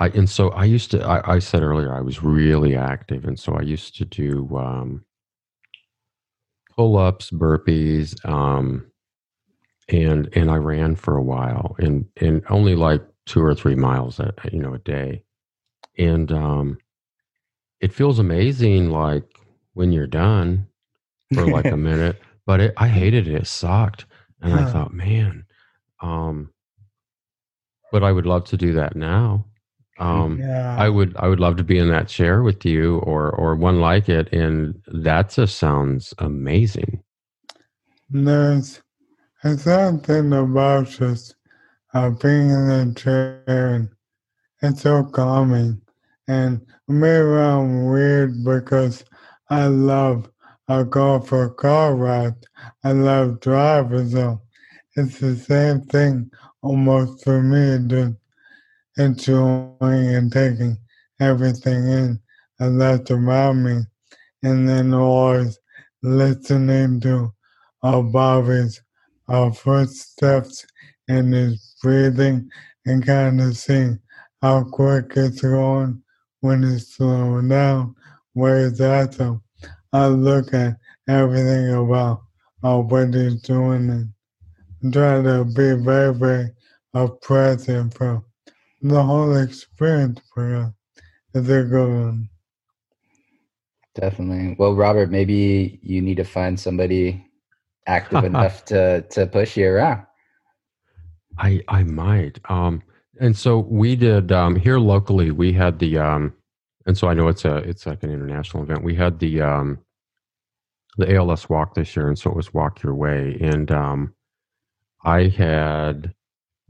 [0.00, 3.38] I and so I used to I, I said earlier I was really active and
[3.38, 5.04] so I used to do um
[6.74, 8.90] pull ups, burpees, um
[9.88, 14.18] and and I ran for a while and and only like two or three miles
[14.18, 15.22] a you know a day.
[15.98, 16.78] And um
[17.80, 19.24] it feels amazing like
[19.74, 20.66] when you're done
[21.34, 23.34] for like a minute, but it, I hated it.
[23.34, 24.06] It sucked.
[24.42, 25.44] And I thought, man,
[26.00, 26.50] um,
[27.92, 29.44] but I would love to do that now.
[30.00, 30.76] Um, yeah.
[30.78, 33.80] I would, I would love to be in that chair with you or, or one
[33.80, 34.32] like it.
[34.32, 37.02] And that just sounds amazing.
[38.08, 38.82] There's,
[39.42, 41.34] something about just
[41.94, 43.88] uh, being in the chair and
[44.62, 45.80] it's so calming.
[46.28, 49.04] And maybe I'm weird because
[49.48, 50.28] I love
[50.70, 52.46] I go for a car rides.
[52.84, 54.40] I love driving, so
[54.94, 56.30] it's the same thing
[56.62, 58.14] almost for me, just
[59.00, 60.76] enjoying and taking
[61.20, 62.20] everything in
[62.60, 63.80] and that's around me.
[64.42, 65.58] And then always
[66.02, 67.32] listening to
[67.82, 68.80] uh, Bobby's
[69.28, 70.66] uh, footsteps
[71.08, 72.48] and his breathing
[72.86, 73.98] and kind of seeing
[74.42, 76.02] how quick it's going
[76.40, 77.94] when it's slowing down,
[78.34, 79.14] where it's at.
[79.14, 79.42] So
[79.92, 80.76] I look at
[81.08, 82.22] everything about
[82.62, 84.12] uh, what he's doing
[84.82, 86.50] and try to be very, very
[86.94, 88.22] uh, present for
[88.80, 90.72] the whole experience for us.
[91.34, 92.28] It's a good one.
[93.94, 94.56] Definitely.
[94.58, 97.26] Well, Robert, maybe you need to find somebody
[97.86, 100.04] active enough to to push you around.
[101.38, 102.38] I, I might.
[102.50, 102.82] Um,
[103.20, 106.34] and so we did, um, here locally, we had the, um,
[106.86, 108.84] and so I know it's a, it's like an international event.
[108.84, 109.78] We had the, um,
[110.98, 112.08] the ALS walk this year.
[112.08, 113.36] And so it was walk your way.
[113.40, 114.14] And, um,
[115.04, 116.14] I had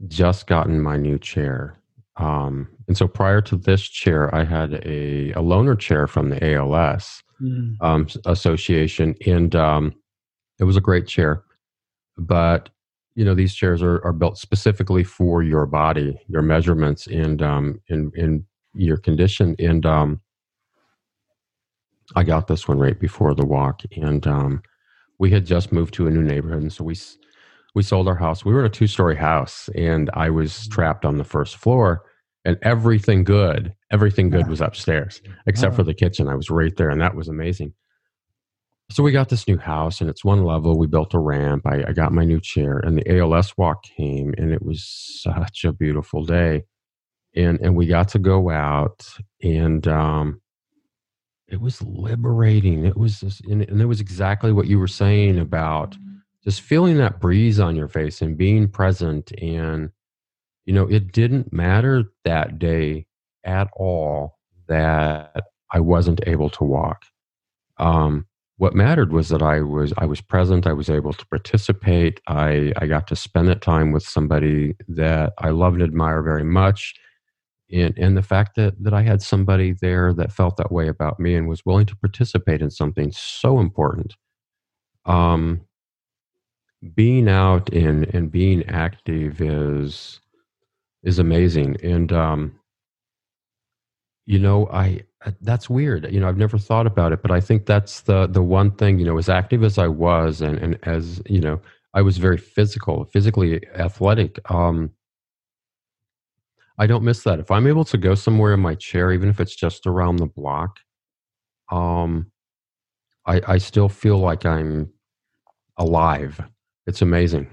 [0.07, 1.80] just gotten my new chair.
[2.21, 6.53] Um, and so prior to this chair, I had a, a loaner chair from the
[6.53, 7.23] ALS
[7.81, 9.93] um, association, and um,
[10.59, 11.43] it was a great chair.
[12.17, 12.69] But
[13.15, 17.81] you know, these chairs are, are built specifically for your body, your measurements, and um,
[17.87, 19.55] in in your condition.
[19.57, 20.21] And um,
[22.15, 24.61] I got this one right before the walk, and um,
[25.17, 26.95] we had just moved to a new neighborhood, and so we
[27.73, 28.45] we sold our house.
[28.45, 32.03] We were in a two story house, and I was trapped on the first floor.
[32.43, 35.85] And everything good, everything good was upstairs, except for Oh.
[35.85, 36.27] the kitchen.
[36.27, 37.73] I was right there, and that was amazing.
[38.89, 40.77] So we got this new house, and it's one level.
[40.77, 41.65] We built a ramp.
[41.65, 45.63] I, I got my new chair, and the ALS walk came, and it was such
[45.65, 46.63] a beautiful day.
[47.35, 49.05] And and we got to go out,
[49.41, 50.41] and um,
[51.47, 52.85] it was liberating.
[52.85, 55.95] It was, just, and, and it was exactly what you were saying about
[56.43, 59.31] just feeling that breeze on your face and being present.
[59.41, 59.91] And
[60.71, 63.05] you know, it didn't matter that day
[63.43, 64.37] at all
[64.69, 67.03] that I wasn't able to walk.
[67.77, 70.65] Um, what mattered was that I was I was present.
[70.65, 72.21] I was able to participate.
[72.27, 76.45] I I got to spend that time with somebody that I love and admire very
[76.45, 76.95] much,
[77.69, 81.19] and and the fact that that I had somebody there that felt that way about
[81.19, 84.15] me and was willing to participate in something so important.
[85.05, 85.67] Um,
[86.95, 90.21] being out and and being active is
[91.03, 92.59] is amazing, and um,
[94.25, 95.01] you know I
[95.41, 96.11] that's weird.
[96.11, 98.99] You know, I've never thought about it, but I think that's the the one thing.
[98.99, 101.61] You know, as active as I was, and and as you know,
[101.93, 104.39] I was very physical, physically athletic.
[104.51, 104.91] Um,
[106.77, 107.39] I don't miss that.
[107.39, 110.25] If I'm able to go somewhere in my chair, even if it's just around the
[110.25, 110.79] block,
[111.71, 112.31] um,
[113.25, 114.91] I I still feel like I'm
[115.77, 116.41] alive.
[116.87, 117.47] It's amazing.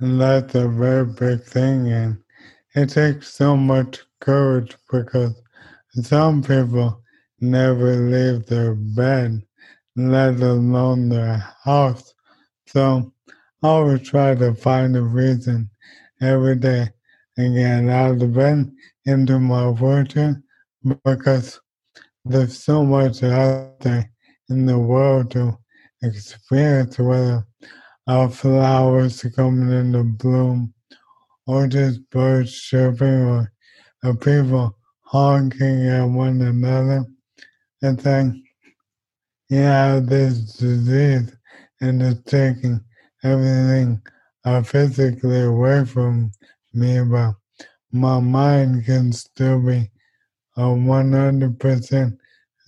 [0.00, 2.18] And that's a very big thing, and
[2.76, 5.34] it takes so much courage because
[6.02, 7.02] some people
[7.40, 9.42] never leave their bed,
[9.96, 12.14] let alone their house.
[12.66, 13.14] So
[13.62, 15.70] I always try to find a reason
[16.20, 16.90] every day
[17.36, 18.70] to get out of bed
[19.06, 20.36] into my worship
[21.02, 21.58] because
[22.26, 24.10] there's so much out there
[24.50, 25.56] in the world to
[26.02, 27.46] experience, whether
[28.06, 30.74] our flowers coming into bloom
[31.46, 33.52] or just birds chirping or,
[34.20, 37.04] people honking at one another
[37.82, 38.44] and saying,
[39.48, 41.36] you have this disease
[41.80, 42.80] and it's taking
[43.24, 44.00] everything
[44.44, 46.30] uh, physically away from
[46.72, 47.34] me, but
[47.90, 49.90] my mind can still be
[50.56, 52.18] uh, 100%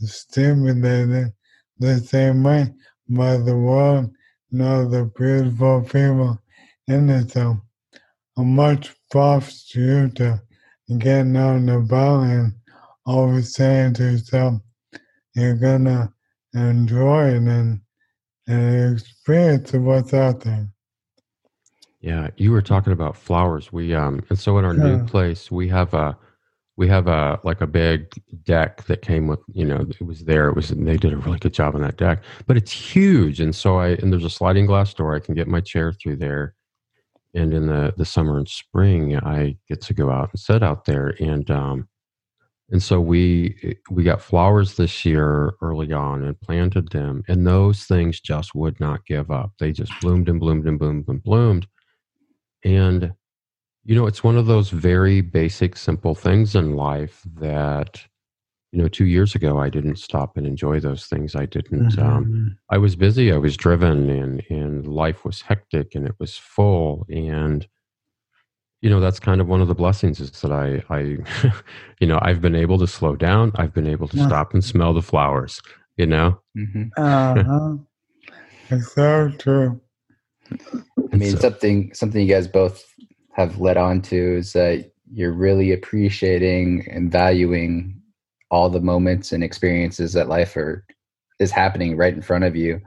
[0.00, 1.32] stimulated
[1.78, 2.66] the same way
[3.08, 4.10] by the world
[4.50, 6.38] and all the beautiful people
[6.88, 7.36] in it.
[8.38, 10.40] A much props to you to
[10.98, 12.52] getting on about and
[13.04, 14.60] always saying to yourself,
[15.34, 16.12] you're gonna
[16.54, 17.80] enjoy it and,
[18.46, 20.68] and experience what's out there.
[22.00, 23.72] Yeah, you were talking about flowers.
[23.72, 26.16] We um, and so in our new place, we have a
[26.76, 28.08] we have a like a big
[28.44, 30.48] deck that came with you know it was there.
[30.48, 33.54] It was they did a really good job on that deck, but it's huge, and
[33.54, 35.16] so I and there's a sliding glass door.
[35.16, 36.54] I can get my chair through there,
[37.34, 40.84] and in the the summer and spring, I get to go out and sit out
[40.84, 41.88] there, and um,
[42.70, 47.84] and so we we got flowers this year early on and planted them, and those
[47.84, 49.52] things just would not give up.
[49.58, 51.66] They just bloomed and bloomed and bloomed and bloomed.
[52.64, 53.12] And,
[53.84, 58.02] you know, it's one of those very basic, simple things in life that,
[58.72, 61.34] you know, two years ago, I didn't stop and enjoy those things.
[61.34, 62.56] I didn't, um, Mhm.
[62.70, 67.06] I was busy, I was driven, and, and life was hectic and it was full.
[67.08, 67.66] And,
[68.82, 71.00] you know, that's kind of one of the blessings is that I, I,
[72.00, 73.52] you know, I've been able to slow down.
[73.54, 74.26] I've been able to Yeah.
[74.26, 75.60] stop and smell the flowers,
[75.96, 76.40] you know?
[76.54, 77.76] hmm Uh-huh.
[78.70, 79.80] It's so true.
[81.12, 82.84] I mean, So- something something you guys both
[83.32, 87.97] have led on to is that you're really appreciating and valuing
[88.50, 90.84] all the moments and experiences that life are
[91.38, 92.80] is happening right in front of you,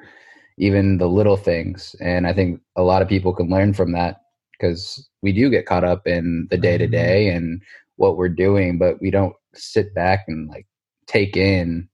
[0.57, 1.95] even the little things.
[2.01, 4.21] And I think a lot of people can learn from that
[4.53, 7.61] because we do get caught up in the day to day and
[7.95, 10.65] what we're doing, but we don't sit back and like
[11.07, 11.87] take in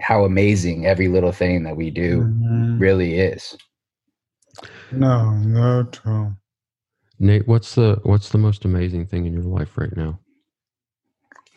[0.00, 2.80] how amazing every little thing that we do Mhm.
[2.80, 3.56] really is.
[4.90, 6.34] No, no true.
[7.18, 10.20] Nate, what's the what's the most amazing thing in your life right now?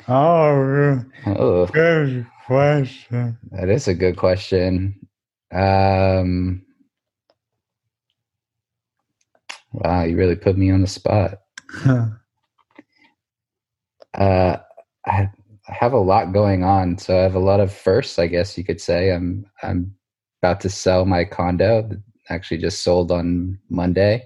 [0.07, 1.05] Oh, really?
[1.25, 1.65] Oh.
[1.67, 3.37] good question.
[3.51, 4.95] That is a good question.
[5.51, 6.65] Um,
[9.73, 11.39] wow, you really put me on the spot.
[14.13, 14.57] Uh,
[15.05, 15.29] I,
[15.69, 18.19] I have a lot going on, so I have a lot of firsts.
[18.19, 19.95] I guess you could say I'm I'm
[20.41, 21.89] about to sell my condo.
[22.29, 24.25] Actually, just sold on Monday,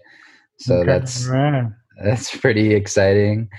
[0.58, 1.68] so Okay, that's right.
[2.04, 3.50] that's pretty exciting.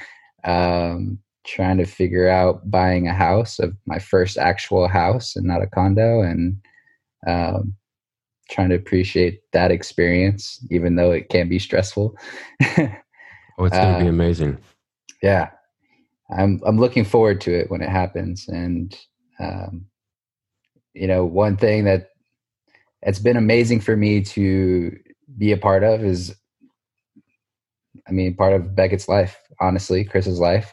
[0.45, 5.63] Um, trying to figure out buying a house of my first actual house and not
[5.63, 6.57] a condo, and
[7.27, 7.75] um,
[8.51, 12.17] trying to appreciate that experience, even though it can be stressful.
[13.59, 14.59] Oh, it's going to be Uh, amazing.
[15.23, 15.51] yeah,
[16.31, 18.97] I'm I'm looking forward to it when it happens, and
[19.41, 19.87] um,
[20.95, 22.11] you know, one thing that
[23.03, 24.97] it's been amazing for me to
[25.39, 26.35] be a part of is
[28.09, 30.73] I mean, part of Beckett's life, honestly, Chris's life.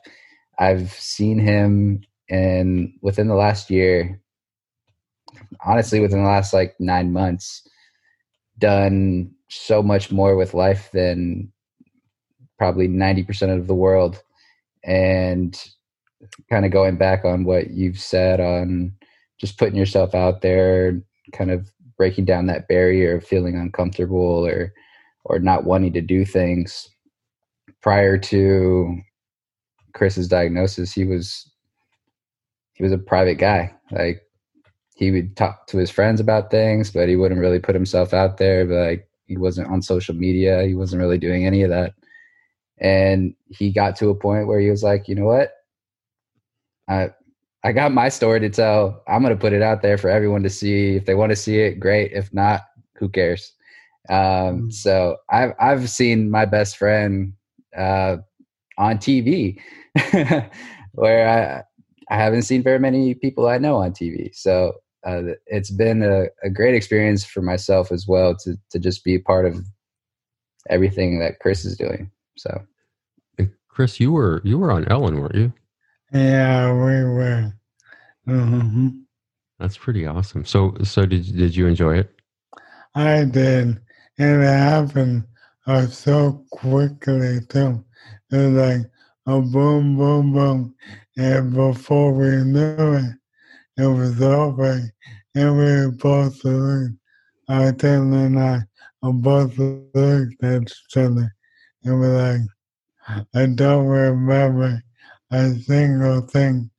[0.60, 4.22] I've seen him and within the last year,
[5.66, 7.68] honestly, within the last like nine months,
[8.58, 11.52] done so much more with life than
[12.58, 14.22] probably 90% of the world.
[14.84, 15.58] And
[16.50, 18.94] kind of going back on what you've said on
[19.40, 21.02] just putting yourself out there,
[21.34, 24.74] kind of breaking down that barrier of feeling uncomfortable or
[25.26, 26.90] or not wanting to do things
[27.82, 28.98] prior to
[29.94, 31.52] Chris's diagnosis he was
[32.74, 33.74] he was a private guy.
[33.92, 34.22] Like
[34.96, 38.38] he would talk to his friends about things but he wouldn't really put himself out
[38.38, 40.64] there but like he wasn't on social media.
[40.64, 41.94] He wasn't really doing any of that.
[42.80, 45.52] And he got to a point where he was like you know what?
[46.90, 47.10] I
[47.64, 49.04] i got my story to tell.
[49.08, 50.96] I'm going to put it out there for everyone to see.
[50.96, 52.12] If they want to see it great.
[52.12, 52.62] If not
[52.98, 53.54] who cares?
[54.10, 54.74] Um, Mm.
[54.74, 57.32] so i've i've seen my best friend
[57.78, 58.18] uh,
[58.78, 59.58] on tv
[60.94, 64.74] where i i haven't seen very many people i know on tv so
[65.06, 69.16] uh, it's been a, a great experience for myself as well to to just be
[69.16, 69.66] a part of
[70.70, 72.62] everything that chris is doing so
[73.38, 75.54] And Chris, you were you were on Ellen, weren't you?
[76.14, 77.54] Yeah, we were.
[78.26, 78.90] hmm
[79.60, 80.46] That's pretty awesome.
[80.46, 82.12] So so did did you enjoy it?
[82.96, 83.80] I did.
[84.20, 85.26] And it happened
[85.66, 87.84] uh, so quickly, too.
[88.32, 88.92] It was like
[89.26, 90.76] a boom, boom, boom.
[91.18, 93.16] And before we knew it,
[93.78, 94.82] it was over.
[95.36, 96.96] And we were both looked,
[97.48, 98.60] uh, Taylor and I
[99.02, 101.34] both looked at each other.
[101.84, 102.38] And we're
[103.08, 104.82] like, I don't remember
[105.32, 106.70] a single thing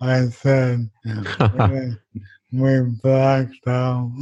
[0.00, 0.90] I said.
[2.52, 4.12] We blacked out.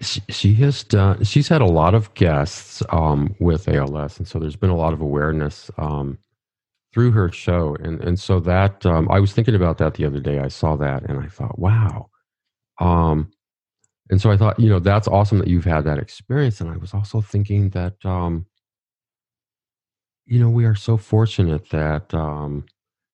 [0.00, 4.38] she, she has done she's had a lot of guests um, with ALS, and so
[4.38, 6.16] there's been a lot of awareness um,
[6.94, 10.20] through her show, and and so that um, I was thinking about that the other
[10.20, 10.38] day.
[10.38, 12.08] I saw that, and I thought, wow.
[12.80, 13.30] Um,
[14.10, 16.60] and so I thought, you know, that's awesome that you've had that experience.
[16.60, 18.46] And I was also thinking that, um,
[20.26, 22.64] you know, we are so fortunate that, um,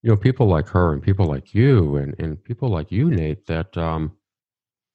[0.02, 3.46] you know, people like her and people like you and, and people like you, Nate,
[3.46, 4.16] that um,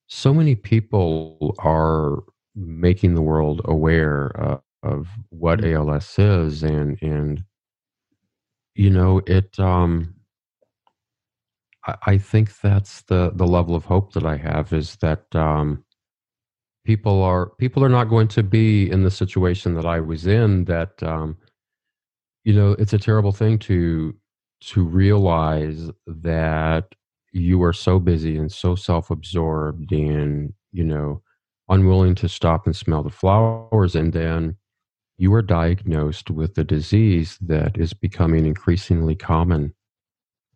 [0.07, 2.23] so many people are
[2.55, 6.63] making the world aware uh, of what ALS is.
[6.63, 7.43] And, and,
[8.75, 10.13] you know, it, um,
[11.85, 15.85] I, I think that's the, the level of hope that I have is that, um,
[16.85, 20.65] people are people are not going to be in the situation that I was in
[20.65, 21.35] that um
[22.43, 24.15] you know it's a terrible thing to
[24.61, 26.95] to realize that
[27.31, 31.21] you are so busy and so self-absorbed and you know
[31.67, 34.55] unwilling to stop and smell the flowers and then
[35.17, 39.73] you are diagnosed with a disease that is becoming increasingly common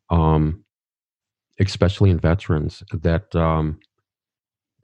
[0.10, 0.64] um
[1.60, 3.80] especially in veterans that um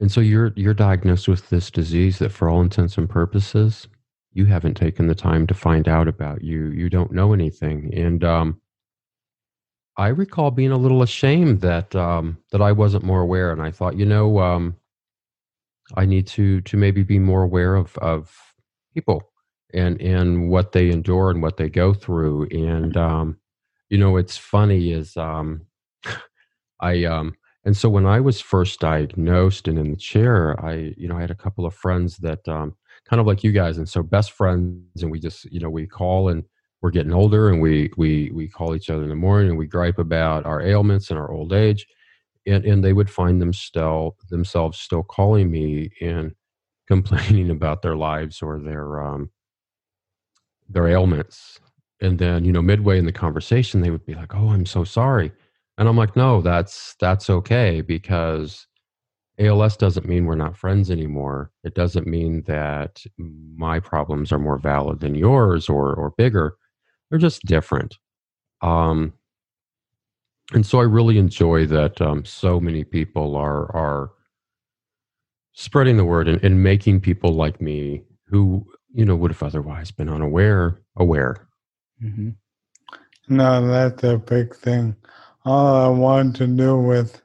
[0.00, 3.88] and so you're you're diagnosed with this disease that for all intents and purposes
[4.36, 6.42] you haven't taken the time to find out about.
[6.44, 7.90] You you don't know anything.
[7.94, 8.60] And um
[9.96, 13.50] i recall being a little ashamed that um that i wasn't more aware.
[13.50, 14.76] And i thought you know um
[15.94, 18.54] i need to to maybe be more aware of of
[18.92, 19.22] people
[19.76, 23.38] and and what they endure and what they go through and um
[23.90, 25.66] you know it's funny is um
[26.80, 27.34] i um
[27.66, 31.20] and so when I was first diagnosed and in the chair, I, you know, I
[31.20, 32.76] had a couple of friends that um,
[33.10, 35.84] kind of like you guys, and so best friends, and we just, you know, we
[35.84, 36.44] call and
[36.80, 39.66] we're getting older, and we we we call each other in the morning, and we
[39.66, 41.88] gripe about our ailments and our old age,
[42.46, 46.36] and and they would find them still themselves still calling me and
[46.86, 49.28] complaining about their lives or their um,
[50.68, 51.58] their ailments,
[52.00, 54.84] and then you know midway in the conversation, they would be like, "Oh, I'm so
[54.84, 55.32] sorry."
[55.78, 58.66] And I'm like, no, that's that's okay because
[59.38, 61.50] ALS doesn't mean we're not friends anymore.
[61.64, 66.56] It doesn't mean that my problems are more valid than yours or or bigger.
[67.10, 67.96] They're just different.
[68.62, 69.12] Um,
[70.52, 74.10] and so I really enjoy that um, so many people are are
[75.52, 79.90] spreading the word and, and making people like me who you know would have otherwise
[79.90, 81.48] been unaware aware.
[82.02, 82.30] mm-hmm.
[83.28, 84.94] No, that's a big thing.
[85.44, 87.20] All I want to do with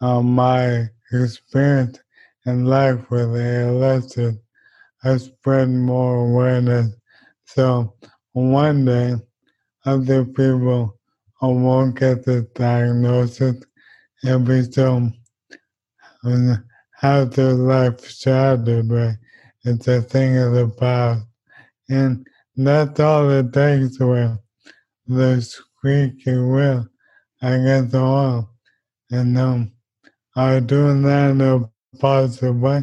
[0.00, 2.00] uh, my experience
[2.46, 4.36] in life with ALS is
[5.04, 6.94] I spread more awareness.
[7.44, 7.94] So
[8.32, 9.16] one day,
[9.84, 10.98] other people
[11.40, 13.62] who won't get the diagnosis
[14.24, 15.10] and be so
[17.00, 19.16] have their life shattered, right?
[19.64, 21.24] It's a thing of the past.
[21.88, 24.38] And that's all it takes with
[25.06, 26.86] the squeaky wheel
[27.42, 28.50] against the wall.
[29.10, 29.72] And um,
[30.36, 32.82] I doing that in a positive way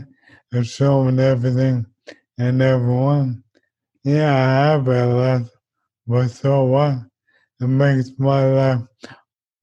[0.52, 1.86] and showing everything
[2.38, 3.44] and everyone.
[4.04, 5.42] Yeah, I have a lot,
[6.08, 6.96] but so what?
[7.60, 8.82] It makes my life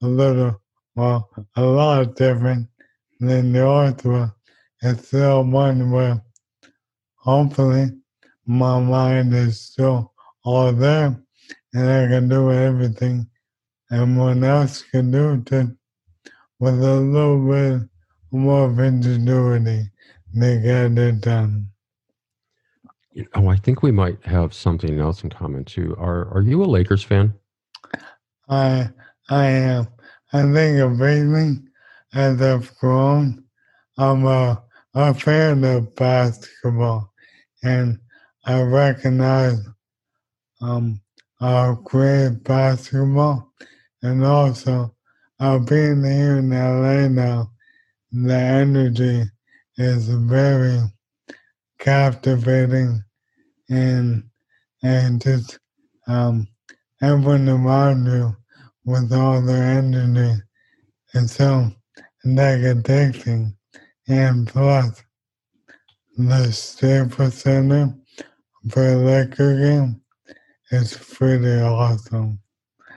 [0.03, 0.63] a little,
[0.95, 2.69] well, a lot different
[3.19, 4.35] than the yours will.
[4.83, 6.23] it's still one where
[7.29, 7.91] hopefully
[8.47, 10.15] my mind is still
[10.45, 11.15] all there
[11.75, 13.29] and I can do everything
[13.93, 15.77] everyone else can do to
[16.59, 17.89] with a little bit
[18.31, 19.91] more of ingenuity
[20.35, 21.69] to get it done.
[23.15, 25.95] Know, I think we might have something else in common too.
[25.99, 27.35] Are Are you a Lakers fan?
[28.49, 28.89] I
[29.29, 29.89] I am.
[30.33, 31.69] I think amazing
[32.15, 33.45] as I've grown,
[33.99, 34.63] I'm a,
[34.95, 37.08] a fan of basketball,
[37.63, 37.99] and
[38.45, 39.59] I recognize
[40.61, 41.01] um
[41.41, 43.53] our great basketball,
[44.03, 44.95] and also
[45.39, 47.51] uh, being here in LA now,
[48.11, 49.23] the energy
[49.77, 50.81] is very
[51.79, 53.03] captivating,
[53.71, 54.25] and
[54.83, 55.59] and just
[56.07, 56.49] um
[57.03, 58.37] everyone around you
[58.85, 60.41] with all their energy
[61.15, 61.71] and so
[62.27, 63.53] negativity
[64.09, 65.03] and plus
[66.19, 67.95] the Staples Center
[68.71, 70.01] for Laker game
[70.73, 72.41] is pretty awesome.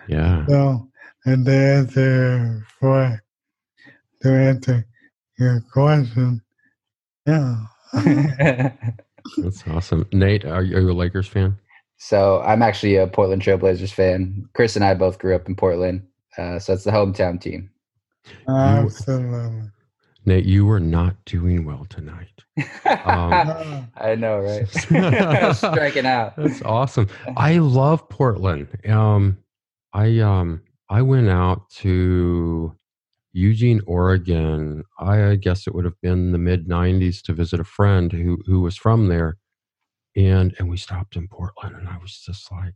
[0.07, 0.45] Yeah.
[0.47, 0.89] So
[1.25, 3.21] and to answer for
[4.23, 4.85] to answer
[5.37, 6.41] your question,
[7.27, 7.57] yeah.
[9.37, 10.07] That's awesome.
[10.11, 11.57] Nate, are you, are you a Lakers fan?
[12.03, 14.49] so I'm actually a Portland Trailblazers fan.
[14.55, 16.01] Chris and I both grew up in Portland,
[16.35, 17.69] uh, so it's the hometown team.
[18.47, 19.69] Absolutely.
[20.25, 22.43] Nate, you were not doing well tonight.
[22.85, 24.67] Um, I know, right?
[25.55, 26.35] Striking out.
[26.35, 27.07] That's awesome.
[27.35, 28.67] I love Portland.
[28.87, 29.37] Um,
[29.93, 32.75] I um, I went out to
[33.33, 34.83] Eugene, Oregon.
[34.99, 38.61] I guess it would have been the mid '90s to visit a friend who who
[38.61, 39.37] was from there,
[40.15, 42.73] and and we stopped in Portland, and I was just like,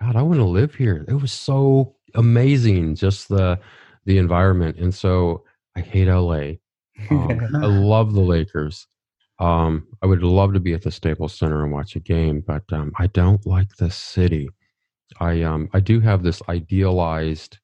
[0.00, 1.04] God, I want to live here.
[1.08, 3.58] It was so amazing, just the
[4.04, 5.44] the environment, and so
[5.76, 6.54] I hate LA.
[7.10, 8.86] Um, I love the Lakers.
[9.38, 12.62] Um, I would love to be at the Staples Center and watch a game, but
[12.72, 14.48] um, I don't like the city.
[15.20, 17.58] I um, I do have this idealized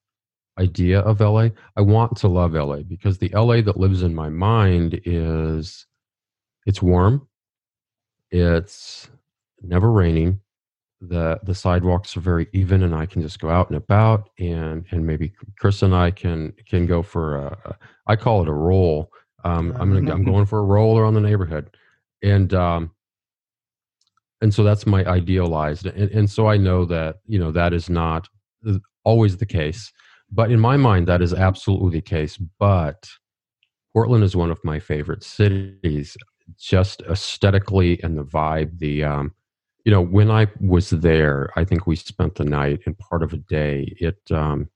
[0.58, 1.48] idea of LA.
[1.76, 5.86] I want to love LA because the LA that lives in my mind is
[6.66, 7.28] it's warm,
[8.30, 9.08] it's
[9.62, 10.40] never raining,
[11.00, 14.84] the the sidewalks are very even and I can just go out and about and
[14.90, 17.76] and maybe Chris and I can can go for a, a
[18.06, 19.10] I call it a roll
[19.44, 21.76] um, I'm gonna I'm going for a roll around the neighborhood,
[22.22, 22.90] and um,
[24.40, 27.90] and so that's my idealized, and, and so I know that you know that is
[27.90, 28.28] not
[29.04, 29.92] always the case,
[30.30, 32.36] but in my mind that is absolutely the case.
[32.58, 33.08] But
[33.92, 36.16] Portland is one of my favorite cities,
[36.58, 38.78] just aesthetically and the vibe.
[38.78, 39.34] The um,
[39.84, 43.32] you know when I was there, I think we spent the night and part of
[43.32, 43.94] a day.
[43.98, 44.68] It um,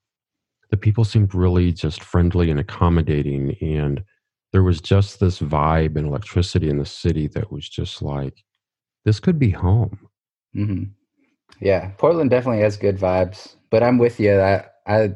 [0.70, 4.02] the people seemed really just friendly and accommodating and
[4.54, 8.44] there was just this vibe and electricity in the city that was just like
[9.04, 9.98] this could be home.
[10.56, 10.84] Mm-hmm.
[11.60, 15.10] yeah portland definitely has good vibes but i'm with you i, I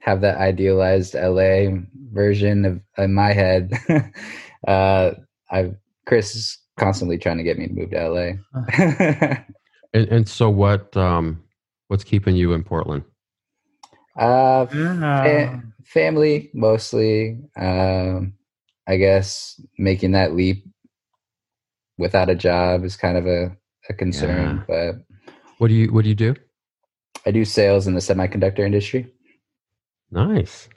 [0.00, 1.76] have that idealized la
[2.10, 3.72] version of in my head.
[4.66, 5.14] Uh
[5.50, 5.72] i
[6.06, 8.30] chris is constantly trying to get me to move to la
[9.92, 11.42] and, and so what um
[11.88, 13.02] what's keeping you in portland?
[14.16, 18.32] Uh fa- family mostly um
[18.86, 20.64] I guess making that leap
[21.98, 23.56] without a job is kind of a,
[23.88, 24.64] a concern.
[24.68, 24.94] Yeah.
[24.94, 25.16] But
[25.58, 26.34] what do you what do you do?
[27.24, 29.12] I do sales in the semiconductor industry.
[30.10, 30.68] Nice.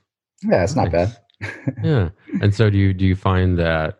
[0.44, 0.86] Yeah, it's nice.
[0.86, 1.18] not bad.
[1.84, 2.10] yeah.
[2.42, 4.00] And so do you do you find that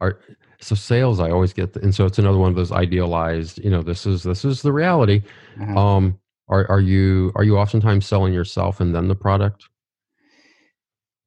[0.00, 0.20] are
[0.60, 3.70] so sales I always get the, and so it's another one of those idealized, you
[3.70, 5.22] know, this is this is the reality.
[5.60, 5.78] Uh-huh.
[5.78, 6.18] Um
[6.48, 9.68] are are you are you oftentimes selling yourself and then the product?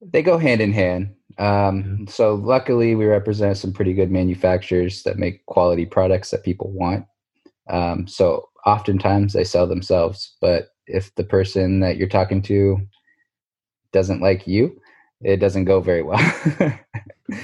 [0.00, 1.14] They go hand in hand.
[1.38, 6.70] Um, so luckily, we represent some pretty good manufacturers that make quality products that people
[6.70, 7.06] want.
[7.70, 12.78] Um, so oftentimes they sell themselves, but if the person that you're talking to
[13.92, 14.80] doesn't like you,
[15.20, 16.20] it doesn't go very well.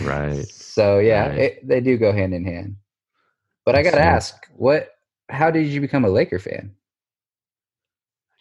[0.03, 0.47] right.
[0.75, 1.39] So yeah, right.
[1.39, 2.75] It, they do go hand in hand.
[3.65, 4.91] But I got to ask, what?
[5.29, 6.75] How did you become a Laker fan?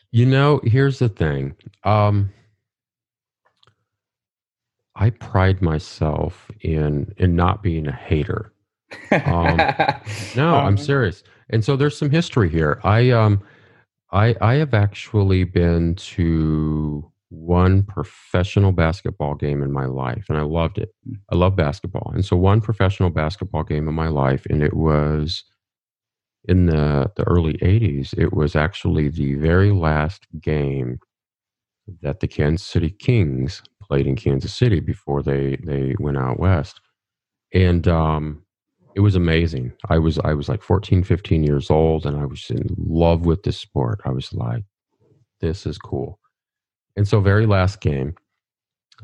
[0.10, 1.56] You know, here's the thing.
[1.84, 2.32] Um,
[5.04, 8.54] I pride myself in in not being a hater.
[9.12, 9.58] Um,
[10.38, 11.24] no, I'm um, serious.
[11.50, 12.80] And so there's some history here.
[12.86, 13.42] I um
[14.14, 20.44] I I have actually been to one professional basketball game in my life and I
[20.44, 20.96] loved it.
[21.30, 22.10] I love basketball.
[22.16, 25.44] And so one professional basketball game in my life and it was
[26.46, 28.18] in the the early 80s.
[28.18, 31.00] It was actually the very last game
[32.02, 33.62] that the Kansas City Kings
[33.94, 36.82] played in Kansas City before they they went out west.
[37.54, 38.44] and um,
[38.96, 39.72] it was amazing.
[39.90, 43.44] I was I was like 14, 15 years old, and I was in love with
[43.44, 44.02] this sport.
[44.04, 44.64] I was like,
[45.42, 46.20] this is cool.
[46.96, 48.16] And so, very last game,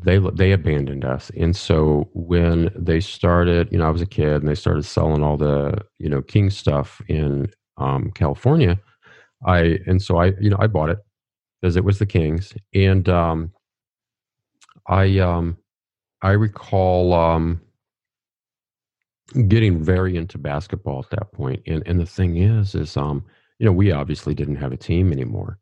[0.03, 1.31] they they abandoned us.
[1.37, 5.23] And so when they started, you know, I was a kid, and they started selling
[5.23, 8.79] all the you know King stuff in um, California.
[9.45, 10.99] I and so I you know I bought it
[11.61, 13.51] because it was the Kings, and um,
[14.89, 15.57] I um,
[16.21, 17.61] I recall um,
[19.47, 21.61] getting very into basketball at that point.
[21.67, 23.23] And and the thing is, is um,
[23.59, 25.59] you know, we obviously didn't have a team anymore.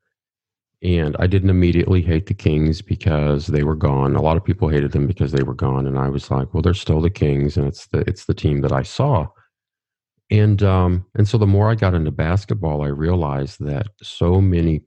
[0.84, 4.16] And I didn't immediately hate the Kings because they were gone.
[4.16, 5.88] A lot of people hated them because they were gone.
[5.88, 8.62] And I was like, well, they're still the Kings, and it's the it's the team
[8.62, 9.28] that I saw.
[10.30, 14.82] And um, and so the more I got into basketball, I realized that so many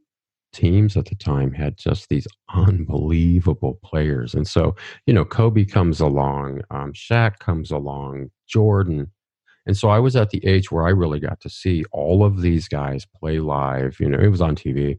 [0.53, 4.35] teams at the time had just these unbelievable players.
[4.35, 4.75] And so,
[5.07, 9.11] you know, Kobe comes along, um, Shaq comes along, Jordan.
[9.67, 12.41] And so I was at the age where I really got to see all of
[12.41, 13.99] these guys play live.
[14.01, 14.99] You know, it was on TV,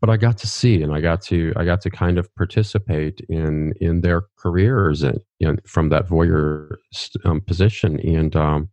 [0.00, 3.20] but I got to see and I got to I got to kind of participate
[3.28, 5.20] in in their careers and
[5.66, 6.76] from that voyeur
[7.24, 8.00] um, position.
[8.00, 8.70] And um,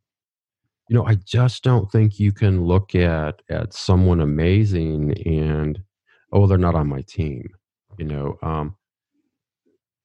[0.90, 5.80] you know, I just don't think you can look at at someone amazing and
[6.31, 7.49] oh, they're not on my team.
[7.97, 8.76] You know, um,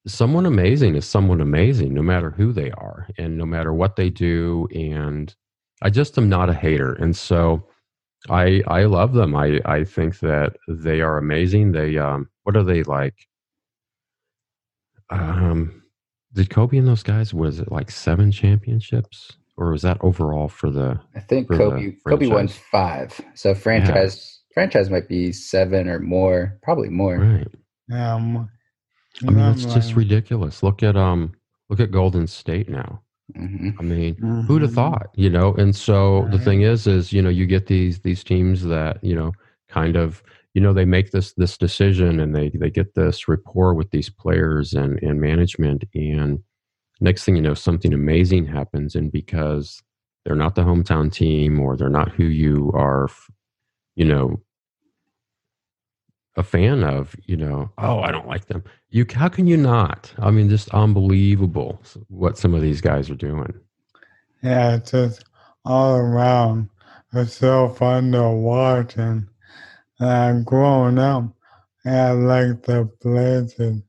[0.06, 4.10] someone amazing is someone amazing, no matter who they are and no matter what they
[4.10, 4.68] do.
[4.74, 5.34] And
[5.82, 7.68] I just am not a hater, and so
[8.30, 9.36] I I love them.
[9.36, 11.72] I I think that they are amazing.
[11.72, 13.14] They um, what are they like?
[15.10, 15.82] Um,
[16.32, 19.32] did Kobe and those guys was it like seven championships?
[19.56, 21.00] Or was that overall for the?
[21.14, 23.20] I think Kobe Kobe won five.
[23.34, 27.18] So franchise franchise might be seven or more, probably more.
[27.18, 27.48] Right.
[27.92, 28.48] Um,
[29.26, 30.62] I mean, it's just ridiculous.
[30.62, 31.32] Look at um,
[31.68, 33.02] look at Golden State now.
[33.36, 33.70] Mm-hmm.
[33.78, 34.40] I mean, mm-hmm.
[34.42, 35.08] who'd have thought?
[35.14, 36.30] You know, and so right.
[36.30, 39.32] the thing is, is you know, you get these these teams that you know
[39.68, 40.22] kind of
[40.54, 44.08] you know they make this this decision and they they get this rapport with these
[44.08, 46.38] players and and management and
[47.00, 49.82] next thing you know something amazing happens and because
[50.24, 53.08] they're not the hometown team or they're not who you are
[53.94, 54.40] you know
[56.36, 58.64] a fan of you know oh i don't like them.
[58.90, 60.12] You how can you not?
[60.18, 63.54] I mean just unbelievable what some of these guys are doing.
[64.42, 65.24] Yeah it's just
[65.64, 66.70] all around.
[67.12, 69.28] It's so fun to watch and
[70.00, 71.24] uh, growing up
[71.86, 73.82] i like the places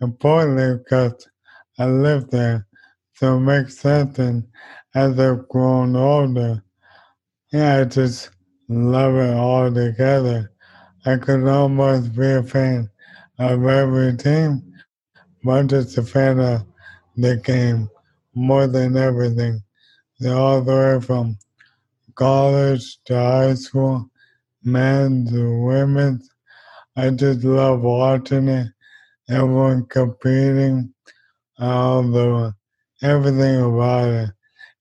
[0.00, 1.28] importantly because
[1.78, 2.66] i lived there
[3.14, 4.46] so it makes sense and
[4.94, 6.62] as i've grown older
[7.52, 8.30] yeah i just
[8.68, 10.50] love it all together
[11.06, 12.90] I could almost be a fan
[13.38, 14.74] of every team,
[15.44, 16.66] but just a fan of
[17.16, 17.90] the game
[18.34, 19.62] more than everything.
[20.20, 21.38] So all the way from
[22.16, 24.10] college to high school,
[24.64, 26.30] men's and women's.
[26.96, 28.68] I just love watching it.
[29.30, 30.94] Everyone competing,
[31.58, 32.54] all the
[33.02, 34.30] everything about it.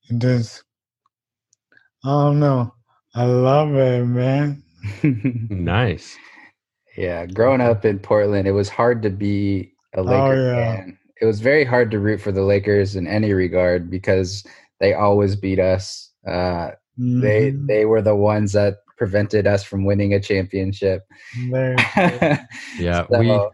[0.09, 0.63] It just
[2.05, 2.74] I don't know.
[3.15, 4.61] I love it, man.
[5.49, 6.17] nice.
[6.97, 10.75] Yeah, growing up in Portland, it was hard to be a Lakers oh, yeah.
[10.75, 10.97] fan.
[11.21, 14.45] It was very hard to root for the Lakers in any regard because
[14.81, 16.11] they always beat us.
[16.27, 17.21] Uh, mm-hmm.
[17.21, 21.03] They they were the ones that prevented us from winning a championship.
[21.37, 23.51] yeah, so,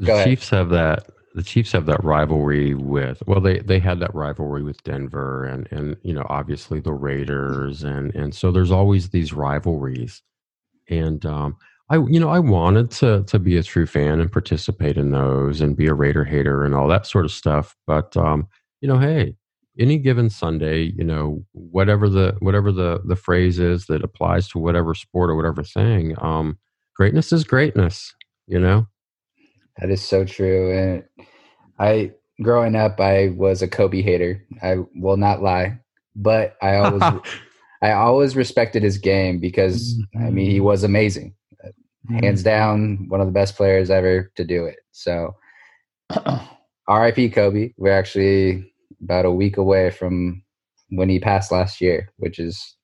[0.00, 4.14] we Chiefs have that the Chiefs have that rivalry with well they they had that
[4.14, 9.10] rivalry with Denver and and you know obviously the Raiders and and so there's always
[9.10, 10.22] these rivalries
[10.88, 11.56] and um,
[11.90, 15.60] I you know I wanted to to be a true fan and participate in those
[15.60, 17.76] and be a Raider hater and all that sort of stuff.
[17.86, 18.48] But um,
[18.80, 19.34] you know, hey,
[19.78, 24.58] any given Sunday, you know, whatever the whatever the the phrase is that applies to
[24.58, 26.58] whatever sport or whatever thing, um,
[26.94, 28.14] greatness is greatness.
[28.46, 28.86] You know,
[29.78, 30.76] that is so true.
[30.76, 31.28] And
[31.78, 34.44] I growing up, I was a Kobe hater.
[34.62, 35.78] I will not lie,
[36.14, 37.02] but I always
[37.82, 40.66] I always respected his game because I mean he mm-hmm.
[40.66, 41.34] was amazing,
[42.08, 42.48] hands mm-hmm.
[42.48, 44.78] down one of the best players ever to do it.
[44.92, 45.34] So,
[46.88, 47.30] R.I.P.
[47.30, 47.72] Kobe.
[47.76, 48.72] We're actually
[49.02, 50.42] about a week away from
[50.90, 52.76] when he passed last year, which is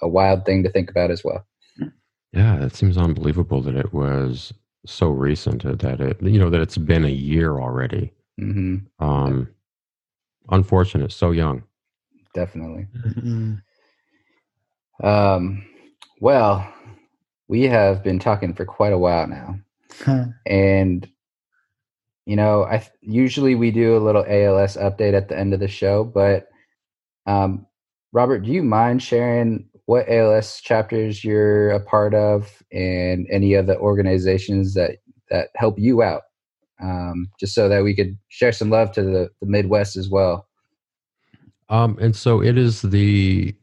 [0.00, 1.44] a wild thing to think about as well.
[2.32, 4.54] Yeah, it seems unbelievable that it was
[4.86, 8.12] so recent that it you know that it's been a year already.
[8.40, 9.04] Mm-hmm.
[9.04, 9.48] Um,
[10.50, 11.62] unfortunate, so young.
[12.34, 12.86] Definitely.
[13.06, 13.54] Mm-hmm.
[15.06, 15.64] Um,
[16.20, 16.72] well,
[17.48, 19.58] we have been talking for quite a while now,
[20.46, 21.08] and
[22.26, 25.68] you know, I usually we do a little ALS update at the end of the
[25.68, 26.48] show, but
[27.26, 27.66] um,
[28.12, 33.66] Robert, do you mind sharing what ALS chapters you're a part of and any of
[33.66, 34.98] the organizations that
[35.30, 36.22] that help you out?
[36.82, 40.48] Um, just so that we could share some love to the, the Midwest as well.
[41.68, 43.54] Um, and so it is the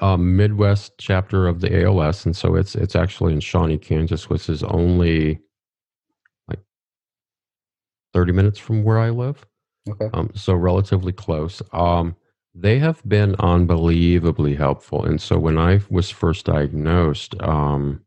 [0.00, 4.48] um, Midwest chapter of the ALS, and so it's it's actually in Shawnee, Kansas, which
[4.48, 5.40] is only
[6.48, 6.60] like
[8.14, 9.44] thirty minutes from where I live.
[9.90, 10.08] Okay.
[10.12, 11.62] Um, so relatively close.
[11.72, 12.16] Um,
[12.54, 18.02] they have been unbelievably helpful, and so when I was first diagnosed, um,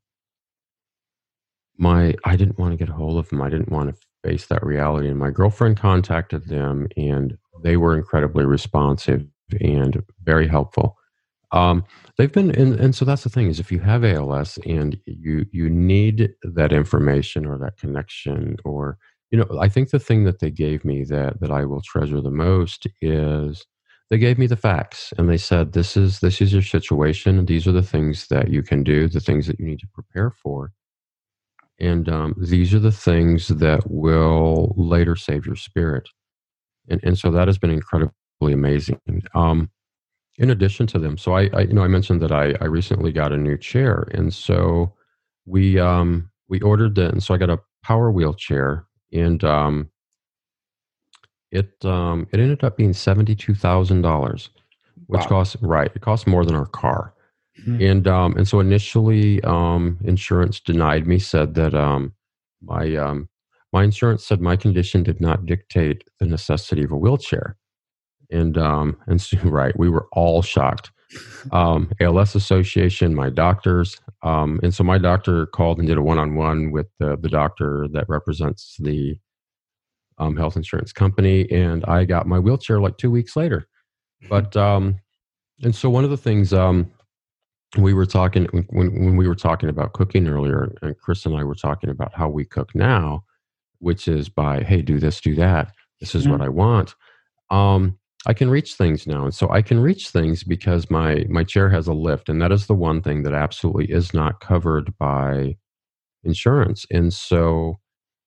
[1.78, 3.42] my I didn't want to get a hold of them.
[3.42, 7.98] I didn't want to face that reality, and my girlfriend contacted them, and they were
[7.98, 9.26] incredibly responsive
[9.60, 10.98] and very helpful.
[11.52, 11.84] Um,
[12.18, 15.46] they've been, and, and so that's the thing is, if you have ALS and you
[15.52, 18.98] you need that information or that connection, or
[19.32, 22.22] you know, I think the thing that they gave me that that I will treasure
[22.22, 23.66] the most is
[24.12, 27.48] they gave me the facts and they said this is this is your situation.
[27.48, 30.32] These are the things that you can do the things that you need to prepare
[30.32, 30.74] for.
[31.80, 36.10] And um, these are the things that will later save your spirit.
[36.90, 38.14] And, and so that has been incredibly
[38.54, 39.00] amazing.
[39.36, 39.72] Um,
[40.40, 43.14] in addition to them so I, I, you know i mentioned that I, I recently
[43.14, 44.96] got a new chair and so
[45.46, 49.91] we um, we ordered it and so i got a power wheelchair and um,
[51.52, 54.50] it um, it ended up being seventy two thousand dollars,
[55.08, 55.30] which Wow.
[55.30, 55.92] costs right.
[55.96, 57.14] It costs more than our car,
[57.66, 57.82] Hmm.
[57.82, 61.20] and um, and so initially, um, insurance denied me.
[61.20, 62.14] Said that um,
[62.62, 63.30] my um,
[63.74, 67.58] my insurance said my condition did not dictate the necessity of a wheelchair,
[68.32, 70.92] and um, and so right, we were all shocked.
[71.52, 76.20] Um, ALS Association, my doctors, um, and so my doctor called and did a one
[76.20, 79.18] on one with the the doctor that represents the
[80.22, 83.68] um, health insurance company, and I got my wheelchair like two weeks later.
[84.30, 84.98] But um,
[85.64, 86.92] and so one of the things um,
[87.78, 91.44] we were talking when when we were talking about cooking earlier, and Chris and I
[91.44, 93.24] were talking about how we cook now,
[93.80, 95.74] which is by hey, do this, do that.
[96.00, 96.96] This is what I want.
[97.50, 101.44] Um, I can reach things now, and so I can reach things because my my
[101.44, 104.96] chair has a lift, and that is the one thing that absolutely is not covered
[105.00, 105.58] by
[106.24, 106.86] insurance.
[106.92, 107.80] And so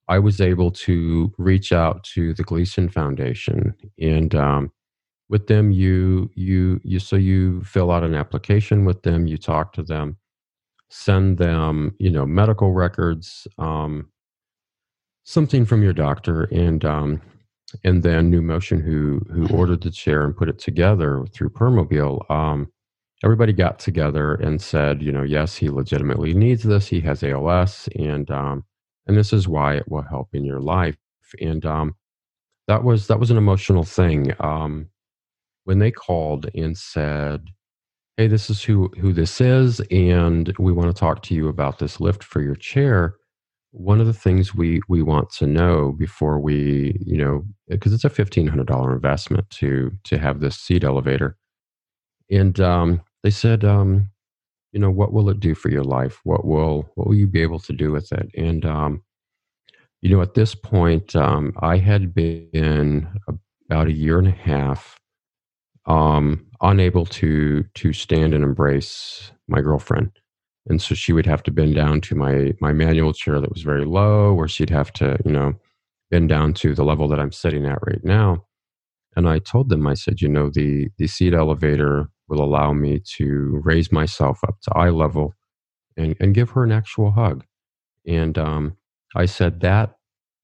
[0.09, 4.73] I was able to reach out to the Gleason Foundation, and um,
[5.29, 9.73] with them, you you you so you fill out an application with them, you talk
[9.75, 10.19] to them,
[10.91, 14.11] send them you know medical records, um,
[15.25, 17.21] something from your doctor, and um,
[17.83, 22.31] and then Numotion, who who ordered the chair and put it together through Permobil.
[22.31, 22.71] Um,
[23.25, 26.89] everybody got together and said, you know, yes, he legitimately needs this.
[26.89, 28.65] He has ALS, and um,
[29.07, 30.97] and this is why it will help in your life.
[31.41, 31.95] And um,
[32.69, 34.33] that was that was an emotional thing.
[34.41, 34.89] Um,
[35.65, 37.47] when they called and said,
[38.17, 41.79] "Hey, this is who who this is, and we want to talk to you about
[41.79, 43.17] this lift for your chair."
[43.73, 48.05] One of the things we we want to know before we, you know, because it's
[48.05, 51.37] a fifteen hundred dollar investment to to have this seat elevator,
[52.31, 54.11] and um, they said, um,
[54.75, 56.21] you know, what will it do for your life?
[56.25, 58.29] What will what will you be able to do with it?
[58.37, 59.03] And um,
[60.03, 63.09] you know, at this point, um, I had been
[63.71, 64.99] about a year and a half
[65.87, 70.11] um, unable to to stand and embrace my girlfriend,
[70.69, 73.63] and so she would have to bend down to my my manual chair that was
[73.63, 75.55] very low, or she'd have to, you know,
[76.11, 78.45] bend down to the level that I'm sitting at right now.
[79.15, 83.01] And I told them, I said, you know, the the seat elevator will allow me
[83.17, 85.35] to raise myself up to eye level
[85.97, 87.45] and, and give her an actual hug.
[88.07, 88.77] And um,
[89.15, 89.97] I said that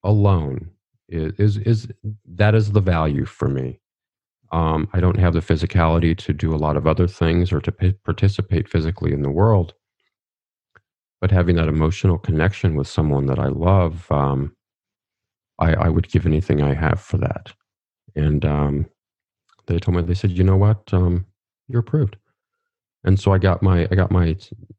[0.05, 0.71] alone
[1.09, 1.89] is, is is
[2.25, 3.81] that is the value for me.
[4.53, 7.73] Um, I don't have the physicality to do a lot of other things or to
[7.73, 9.75] p- participate physically in the world,
[11.21, 14.57] but having that emotional connection with someone that I love, um,
[15.61, 17.53] I, I would give anything I have for that.
[18.17, 18.87] And um,
[19.67, 21.27] they told me they said, you know what, um,
[21.71, 22.17] you're approved.
[23.05, 24.37] And so I got my I got my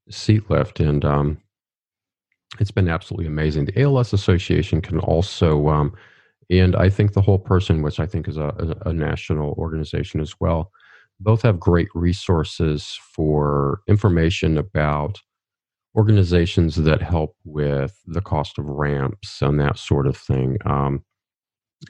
[0.09, 1.37] seat lift, and um,
[2.59, 3.65] it's been absolutely amazing.
[3.65, 5.93] The ALS Association can also, um,
[6.49, 10.35] and I think the whole person, which I think is a, a, national organization as
[10.39, 10.71] well,
[11.19, 15.19] both have great resources for information about
[15.95, 20.57] organizations that help with the cost of ramps and that sort of thing.
[20.65, 21.03] Um,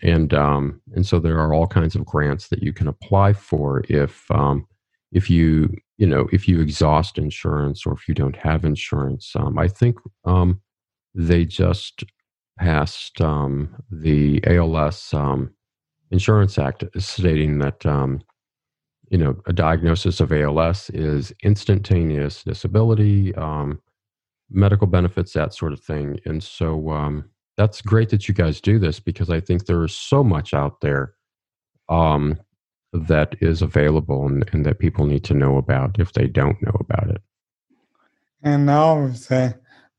[0.02, 3.84] and um, and so there are all kinds of grants that you can apply for
[3.90, 4.66] if um,
[5.12, 9.34] if you you know if you exhaust insurance or if you don't have insurance.
[9.36, 10.62] Um, I think um,
[11.14, 12.04] they just
[12.58, 15.54] passed um, the ALS um,
[16.12, 18.22] Insurance Act, stating that um,
[19.10, 23.82] you know a diagnosis of ALS is instantaneous disability, um,
[24.50, 26.20] medical benefits, that sort of thing.
[26.26, 27.24] And so
[27.58, 30.82] that's great that you guys do this because I think there is so much out
[30.82, 31.14] there
[31.90, 32.40] um,
[32.94, 36.76] that is available and, and that people need to know about if they don't know
[36.80, 37.22] about it.
[38.44, 39.54] And I would say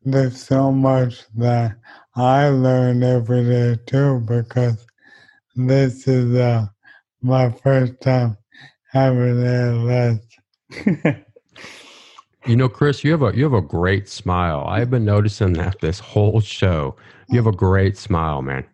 [0.04, 1.76] there's so much that
[2.16, 4.84] I learn every day too because
[5.54, 6.66] this is uh,
[7.22, 8.36] my first time
[8.90, 10.18] having ALS.
[12.46, 14.64] You know, Chris, you have a you have a great smile.
[14.66, 16.96] I've been noticing that this whole show.
[17.28, 18.66] You have a great smile, man.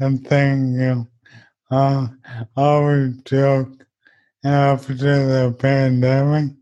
[0.00, 1.06] And thank you.
[1.70, 3.86] Uh, I always joke
[4.44, 6.52] after the pandemic,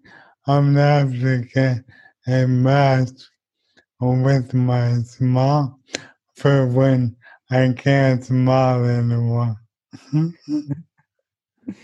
[0.46, 1.84] I'm going to have get
[2.26, 3.14] a mask
[4.00, 5.78] with my smile
[6.34, 7.16] for when
[7.50, 9.56] I can't smile anymore.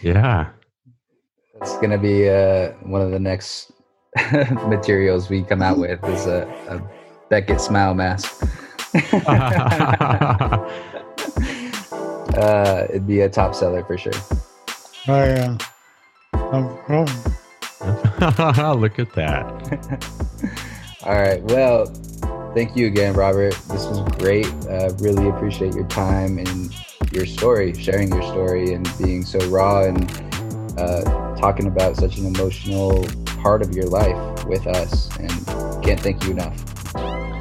[0.03, 0.51] Yeah.
[1.61, 3.73] It's gonna be uh, one of the next
[4.67, 6.83] materials we come out with is a, a
[7.31, 8.43] Beckett smile mask.
[12.41, 14.13] uh, it'd be a top seller for sure.
[15.09, 15.57] Oh, yeah.
[16.33, 17.27] Of course.
[18.81, 20.07] Look at that.
[21.05, 21.43] All right.
[21.45, 21.87] Well,
[22.55, 23.55] thank you again, Robert.
[23.69, 24.47] This was great.
[24.67, 26.75] Uh, really appreciate your time and
[27.13, 30.11] your story, sharing your story, and being so raw and
[30.79, 31.03] uh,
[31.37, 33.07] talking about such an emotional
[33.43, 35.09] part of your life with us.
[35.19, 35.31] And
[35.83, 36.57] can't thank you enough.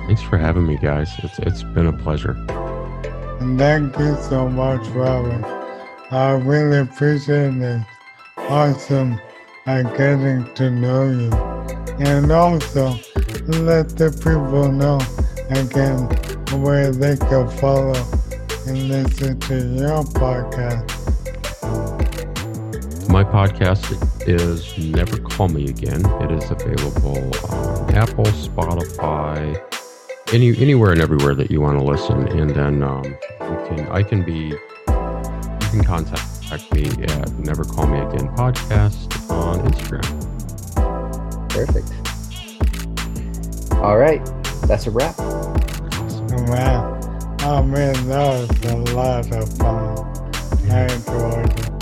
[0.08, 1.10] Thanks for having me, guys.
[1.20, 2.34] It's it's been a pleasure.
[3.40, 5.46] Thank you so much, Robert.
[6.12, 7.86] I really appreciate it.
[8.38, 9.20] Awesome
[9.66, 11.32] at getting to know you.
[12.04, 12.90] And also,
[13.48, 15.00] let the people know
[15.52, 16.08] again
[16.62, 17.94] where they can follow
[18.66, 20.90] and listen to your podcast.
[23.10, 23.84] My podcast
[24.28, 26.06] is Never Call Me Again.
[26.22, 27.18] It is available
[27.52, 29.62] on Apple, Spotify,
[30.34, 32.28] any anywhere and everywhere that you want to listen.
[32.30, 33.18] And then um,
[33.50, 38.28] you can I can be you can contact me at uh, Never Call Me Again
[38.36, 40.06] podcast on Instagram.
[41.50, 41.90] Perfect.
[43.74, 44.24] All right.
[44.68, 45.16] That's a wrap.
[45.20, 45.54] Oh,
[46.48, 47.00] wow.
[47.42, 49.98] Oh man, that was a lot of fun.
[50.70, 51.79] I enjoyed it.